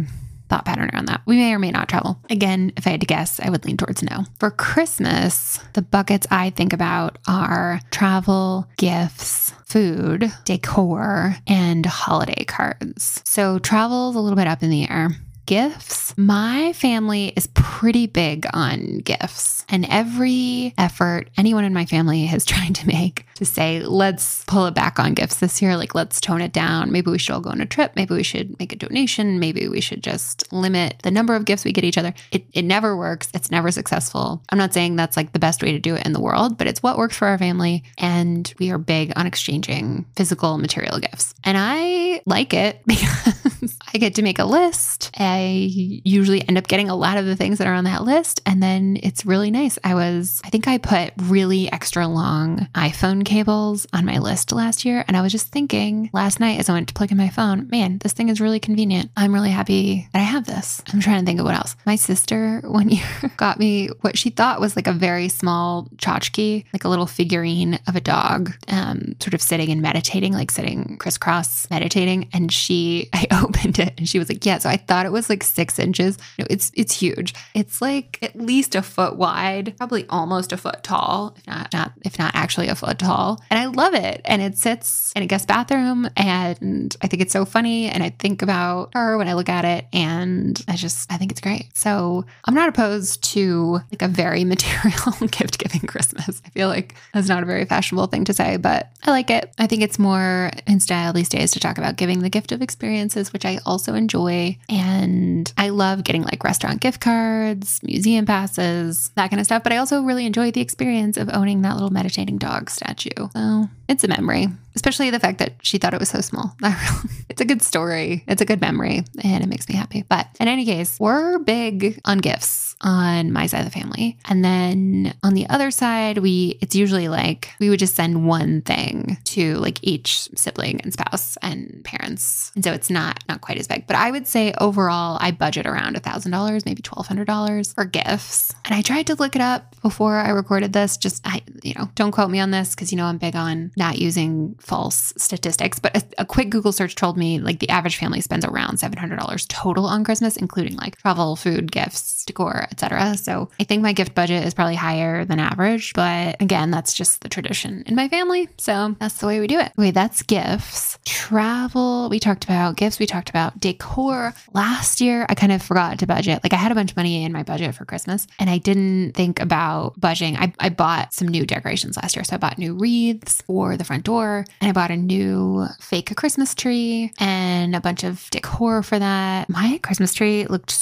thought 0.49 0.65
pattern 0.65 0.91
around 0.93 1.07
that. 1.07 1.23
We 1.27 1.37
may 1.37 1.53
or 1.53 1.59
may 1.59 1.71
not 1.71 1.89
travel. 1.89 2.21
Again, 2.31 2.73
if 2.77 2.87
I 2.87 2.91
had 2.91 3.01
to 3.01 3.07
guess, 3.07 3.41
I 3.41 3.51
would 3.51 3.65
lean 3.65 3.77
towards 3.77 4.03
no. 4.03 4.25
For 4.39 4.51
Christmas, 4.51 5.59
the 5.75 5.83
buckets 5.83 6.27
I 6.31 6.51
think 6.51 6.73
about 6.73 7.19
are 7.27 7.81
travel, 7.91 8.69
gifts, 8.77 9.53
food, 9.65 10.33
decor, 10.45 11.37
and 11.47 11.85
holiday 11.85 12.45
cards. 12.45 13.23
So 13.25 13.59
travel 13.59 14.11
is 14.11 14.17
a 14.17 14.21
little 14.21 14.37
bit 14.37 14.47
up 14.47 14.63
in 14.63 14.71
the 14.71 14.89
air 14.89 15.11
gifts, 15.47 16.13
my 16.19 16.73
family 16.73 17.33
is 17.37 17.49
pretty 17.55 18.07
big 18.07 18.47
on 18.53 18.99
gifts. 18.99 19.65
And 19.69 19.87
every 19.89 20.75
effort 20.77 21.31
anyone 21.37 21.65
in 21.65 21.73
my 21.73 21.87
family 21.87 22.27
has 22.27 22.45
tried 22.47 22.75
to 22.77 22.87
make 22.87 23.26
to 23.37 23.45
say, 23.45 23.81
let's 23.81 24.45
pull 24.45 24.67
it 24.67 24.75
back 24.75 24.99
on 24.99 25.15
gifts 25.15 25.37
this 25.37 25.61
year, 25.61 25.77
like 25.77 25.95
let's 25.95 26.21
tone 26.21 26.41
it 26.41 26.53
down. 26.53 26.93
Maybe 26.93 27.11
we 27.11 27.19
should 27.19 27.33
all 27.33 27.41
go 27.41 27.51
on 27.51 27.61
a 27.61 27.67
trip. 27.67 27.93
Maybe 27.97 28.15
we 28.15 28.23
should 28.23 28.59
make 28.59 28.73
a 28.73 28.77
donation. 28.77 29.39
Maybe 29.39 29.69
we 29.69 29.81
should 29.81 30.03
just 30.03 30.51
limit 30.53 31.01
the 31.03 31.11
number 31.11 31.35
of 31.35 31.45
gifts 31.45 31.65
we 31.65 31.73
get 31.73 31.85
each 31.85 31.99
other. 31.99 32.15
It, 32.33 32.45
it 32.53 32.63
never 32.63 32.97
works. 32.97 33.29
It's 33.35 33.51
never 33.51 33.71
successful. 33.71 34.43
I'm 34.51 34.59
not 34.59 34.73
saying 34.75 34.97
that's 34.97 35.17
like 35.17 35.33
the 35.33 35.39
best 35.39 35.63
way 35.63 35.73
to 35.73 35.79
do 35.79 35.95
it 35.95 36.07
in 36.07 36.13
the 36.13 36.21
world, 36.21 36.57
but 36.59 36.67
it's 36.67 36.83
what 36.83 36.99
works 36.99 37.17
for 37.17 37.29
our 37.29 37.39
family. 37.39 37.85
And 37.99 38.53
we 38.59 38.71
are 38.71 38.79
big 38.79 39.13
on 39.17 39.27
exchanging 39.27 40.07
physical 40.17 40.59
material 40.59 40.99
gifts. 40.99 41.35
And 41.45 41.57
I 41.59 42.23
like 42.27 42.55
it 42.55 42.81
because 42.87 43.79
I 43.93 43.99
get 43.99 44.15
to 44.17 44.23
make 44.23 44.39
a 44.39 44.45
list. 44.45 45.11
I 45.19 45.69
usually 46.05 46.47
end 46.49 46.57
up 46.57 46.69
getting 46.69 46.89
a 46.89 46.97
lot 46.97 47.19
of 47.19 47.27
the 47.27 47.37
things 47.37 47.59
that 47.59 47.67
are 47.67 47.75
on 47.75 47.85
that 47.85 48.05
list. 48.05 48.41
And 48.47 48.63
then 48.63 48.99
it's 49.03 49.27
really 49.27 49.51
nice. 49.51 49.79
I 49.85 49.95
was, 49.95 50.41
I 50.45 50.51
think 50.51 50.69
I 50.69 50.79
put 50.79 51.13
really 51.23 51.71
extra 51.71 52.07
long 52.07 52.69
iPhone 52.75 53.26
cables 53.27 53.87
on 53.93 54.07
my 54.07 54.19
list 54.19 54.53
last 54.53 54.85
year. 54.85 55.05
And 55.07 55.17
I 55.17 55.21
was 55.21 55.33
just 55.33 55.49
thinking 55.49 56.09
last 56.15 56.41
night 56.41 56.61
as 56.61 56.71
I 56.71 56.73
went 56.73 56.89
to 56.89 56.95
plug 56.95 57.11
in 57.11 57.19
my 57.19 57.29
phone, 57.29 57.69
man, 57.69 57.99
this 57.99 58.13
thing 58.13 58.29
is 58.29 58.41
really 58.41 58.61
convenient. 58.61 59.11
I'm 59.17 59.35
really 59.35 59.51
happy 59.51 60.09
that 60.13 60.21
I 60.21 60.23
have 60.23 60.47
this. 60.47 60.81
I'm 60.93 61.01
trying 61.01 61.21
to 61.21 61.27
think 61.27 61.41
of 61.41 61.45
what 61.45 61.57
else. 61.57 61.77
My 61.85 61.97
sister 61.97 62.61
one 62.65 62.89
year 62.89 63.05
got 63.37 63.59
me 63.59 63.89
what 64.01 64.17
she 64.17 64.31
thought 64.31 64.61
was 64.61 64.77
like 64.77 64.87
a 64.87 64.93
very 64.93 65.29
small 65.29 65.89
tchotchke, 65.97 66.65
like 66.73 66.85
a 66.85 66.89
little 66.89 67.07
figurine 67.07 67.79
of 67.89 67.97
a 67.97 68.01
dog, 68.01 68.53
um, 68.69 69.17
sort 69.21 69.35
of 69.35 69.43
sitting 69.43 69.71
and 69.71 69.83
meditating, 69.83 70.33
like 70.33 70.53
sitting 70.53 70.97
crisscross 70.99 71.69
meditating. 71.69 72.29
And 72.33 72.53
she, 72.53 73.11
I 73.13 73.27
opened 73.43 73.81
it 73.81 73.95
and 73.99 74.09
she 74.09 74.21
was 74.21 74.29
like, 74.29 74.47
yeah. 74.47 74.59
So 74.59 74.71
I 74.71 74.77
thought 74.77 75.05
it 75.05 75.13
was 75.13 75.29
like 75.29 75.43
six 75.43 75.79
inches. 75.81 76.17
No, 76.39 76.47
it's 76.49 76.71
it's 76.75 76.99
huge. 76.99 77.35
It's 77.55 77.83
like 77.83 78.21
at 78.23 78.37
least 78.37 78.77
a 78.77 78.83
foot 78.83 79.17
wide, 79.17 79.75
probably 79.77 80.07
almost 80.09 80.53
a 80.53 80.57
foot 80.57 80.85
tall, 80.85 81.35
if 81.37 81.47
not, 81.49 81.73
not 81.73 81.93
if 82.03 82.19
not 82.21 82.31
actually 82.35 82.69
a 82.69 82.77
foot 82.77 83.01
tall 83.01 83.16
and 83.51 83.59
I 83.59 83.67
love 83.67 83.95
it. 83.95 84.21
And 84.25 84.43
it 84.43 84.59
sits 84.59 85.13
in 85.17 85.23
a 85.23 85.27
guest 85.27 85.49
bathroom. 85.49 86.09
And 86.17 86.97
I 87.03 87.07
think 87.07 87.23
it's 87.23 87.33
so 87.33 87.45
funny. 87.45 87.89
And 87.89 88.03
I 88.03 88.11
think 88.11 88.43
about 88.43 88.91
her 88.95 89.17
when 89.19 89.29
I 89.29 89.35
look 89.35 89.49
at 89.49 89.65
it. 89.65 89.87
And 89.93 90.63
I 90.69 90.77
just, 90.77 91.11
I 91.13 91.17
think 91.17 91.33
it's 91.33 91.41
great. 91.41 91.77
So 91.77 92.25
I'm 92.45 92.55
not 92.55 92.69
opposed 92.69 93.23
to 93.33 93.81
like 93.91 94.03
a 94.03 94.09
very 94.09 94.45
material 94.57 95.13
gift 95.31 95.59
giving 95.59 95.83
Christmas. 95.83 96.43
I 96.45 96.51
feel 96.51 96.69
like 96.69 96.95
that's 97.15 97.29
not 97.29 97.43
a 97.43 97.47
very 97.47 97.65
fashionable 97.65 98.07
thing 98.09 98.25
to 98.25 98.35
say, 98.35 98.57
but 98.57 98.91
I 99.05 99.11
like 99.11 99.31
it. 99.31 99.53
I 99.59 99.67
think 99.67 99.83
it's 99.83 99.99
more 99.99 100.51
in 100.67 100.81
style 100.81 101.13
these 101.13 101.29
days 101.29 101.53
to 101.53 101.61
talk 101.61 101.79
about 101.79 101.97
giving 101.97 102.21
the 102.21 102.31
gift 102.31 102.53
of 102.53 102.63
experiences, 102.63 103.33
which 103.33 103.45
I 103.45 103.59
also 103.67 103.95
enjoy. 103.95 104.59
And 104.69 105.53
I 105.57 105.71
love 105.71 106.05
getting 106.05 106.23
like 106.23 106.45
restaurant 106.45 106.81
gift 106.81 107.01
cards, 107.01 107.81
museum 107.83 108.27
passes, 108.27 109.11
that 109.15 109.31
kind 109.31 109.41
of 109.41 109.47
stuff. 109.47 109.63
But 109.63 109.73
I 109.73 109.79
also 109.79 110.03
really 110.03 110.27
enjoy 110.27 110.51
the 110.51 110.61
experience 110.61 111.17
of 111.17 111.31
owning 111.33 111.63
that 111.63 111.75
little 111.75 111.91
meditating 111.91 112.39
dog 112.39 112.71
statue 112.71 113.06
statue. 113.07 113.29
So 113.35 113.69
it's 113.89 114.05
a 114.05 114.09
memory, 114.09 114.49
especially 114.75 115.11
the 115.11 115.21
fact 115.21 115.39
that 115.39 115.55
she 115.63 115.79
thought 115.79 115.95
it 115.95 116.01
was 116.01 116.09
so 116.09 116.21
small. 116.21 116.57
it's 117.29 117.41
a 117.41 117.45
good 117.45 117.63
story. 117.63 118.25
It's 118.27 118.43
a 118.43 118.45
good 118.45 118.61
memory 118.61 119.05
and 119.23 119.43
it 119.43 119.49
makes 119.49 119.69
me 119.69 119.75
happy. 119.75 120.05
But 120.09 120.29
in 120.41 120.49
any 120.49 120.65
case, 120.65 120.99
we're 120.99 121.39
big 121.39 122.01
on 122.05 122.19
gifts 122.19 122.76
on 122.83 123.33
my 123.33 123.47
side 123.47 123.61
of 123.61 123.65
the 123.65 123.79
family. 123.79 124.19
And 124.27 124.45
then 124.45 125.15
on 125.23 125.35
the 125.35 125.49
other 125.49 125.71
side, 125.71 126.19
we 126.19 126.59
it's 126.61 126.75
usually 126.75 127.09
like 127.09 127.51
we 127.59 127.71
would 127.71 127.79
just 127.79 127.95
send 127.95 128.27
one 128.27 128.61
thing 128.63 129.19
to 129.25 129.55
like 129.57 129.79
each 129.83 130.29
sibling 130.35 130.81
and 130.83 130.93
spouse 130.93 131.37
and 131.43 131.83
parents. 131.85 132.53
And 132.55 132.65
so 132.65 132.73
it's 132.73 132.91
not 132.91 133.23
not 133.29 133.41
quite 133.41 133.59
as 133.59 133.67
big. 133.67 133.87
But 133.87 133.97
I 133.97 134.11
would 134.11 134.27
say 134.27 134.53
overall 134.61 135.19
I 135.21 135.31
budget 135.31 135.67
around 135.67 135.97
a 135.97 136.01
thousand 136.01 136.33
dollars, 136.33 136.65
maybe 136.65 136.83
twelve 136.83 137.07
hundred 137.07 137.27
dollars 137.27 137.73
for 137.73 137.85
gifts. 137.85 138.55
And 138.65 138.75
I 138.75 138.83
tried 138.83 139.07
to 139.07 139.15
look 139.15 139.35
it 139.35 139.43
up 139.43 139.81
before 139.81 140.17
I 140.17 140.31
recorded 140.31 140.73
this. 140.73 140.97
Just 140.97 141.27
I, 141.27 141.43
you 141.63 141.75
know, 141.75 141.89
don't 141.95 142.13
quote 142.13 142.31
me 142.31 142.41
on 142.41 142.51
this 142.51 142.75
because 142.75 142.93
you 142.93 142.99
know 142.99 143.07
I'm 143.07 143.19
big 143.19 143.37
on 143.37 143.73
not 143.77 143.99
using 143.99 144.55
false 144.61 145.13
statistics. 145.17 145.79
But 145.79 145.97
a, 145.97 146.23
a 146.23 146.25
quick 146.27 146.51
Google 146.51 146.73
search 146.73 146.95
told 146.95 147.17
me 147.17 147.39
like 147.39 147.61
the 147.61 147.71
average 147.71 147.97
family 147.97 148.21
spends 148.21 148.45
around 148.45 148.79
seven 148.79 148.99
hundred 148.99 149.19
dollars 149.19 149.47
total 149.47 149.87
on 149.87 150.05
Christmas, 150.05 150.37
including 150.37 150.77
like 150.77 150.97
travel, 150.97 151.37
food, 151.37 151.73
gifts, 151.73 152.25
decor, 152.25 152.66
etc. 152.71 153.17
So 153.17 153.51
I 153.61 153.65
think 153.65 153.83
my 153.83 153.93
gift 153.93 154.15
budget 154.15 154.45
is 154.45 154.55
probably 154.55 154.75
higher 154.75 155.25
than 155.25 155.39
average, 155.39 155.93
but 155.95 156.41
again, 156.41 156.71
that's 156.71 156.95
just 156.95 157.21
the 157.21 157.29
tradition 157.29 157.83
in 157.87 157.95
my 157.95 158.09
family. 158.09 158.49
So 158.59 158.97
that's 158.99 159.19
the 159.19 159.27
way 159.27 159.41
we 159.41 159.47
do 159.47 159.59
it. 159.59 159.73
Wait, 159.77 159.95
that's 159.95 160.23
gifts. 160.23 160.99
Travel, 161.05 162.09
we 162.09 162.19
talked 162.19 162.45
about 162.45 162.77
gifts, 162.77 162.99
we 162.99 163.07
talked 163.07 163.31
about 163.31 163.59
decor. 163.61 164.35
Last 164.53 165.01
year, 165.01 165.27
I 165.29 165.35
kind 165.35 165.53
of 165.53 165.63
forgot 165.63 165.99
to 165.99 166.07
budget. 166.07 166.41
Like 166.43 166.53
I 166.53 166.57
had 166.57 166.73
a 166.73 166.75
bunch 166.75 166.93
of 166.93 166.97
money 166.97 167.25
in 167.25 167.33
my 167.33 167.43
budget 167.43 167.75
for 167.75 167.85
Christmas 167.85 168.27
and 168.39 168.51
I 168.51 168.59
didn't 168.59 169.13
think 169.13 169.41
about 169.41 169.99
budgeting. 170.01 170.37
I, 170.39 170.53
I 170.61 170.69
bought 170.69 171.15
some 171.15 171.29
new 171.29 171.47
decorations 171.47 171.97
last 171.97 172.17
year. 172.17 172.25
So 172.25 172.35
I 172.35 172.39
bought 172.39 172.59
new 172.59 172.75
wreaths 172.75 173.43
for 173.43 173.77
the 173.77 173.85
front 173.85 174.05
door 174.05 174.45
and 174.61 174.69
I 174.69 174.73
bought 174.73 174.91
a 174.91 174.97
new 174.97 175.67
fake 175.81 176.15
Christmas 176.17 176.55
tree 176.55 177.13
and 177.19 177.75
a 177.75 177.81
bunch 177.81 178.05
of 178.05 178.29
decor 178.31 178.83
for 178.83 178.99
that. 178.99 179.49
My 179.49 179.79
Christmas 179.83 180.15
tree 180.15 180.47
looked 180.47 180.73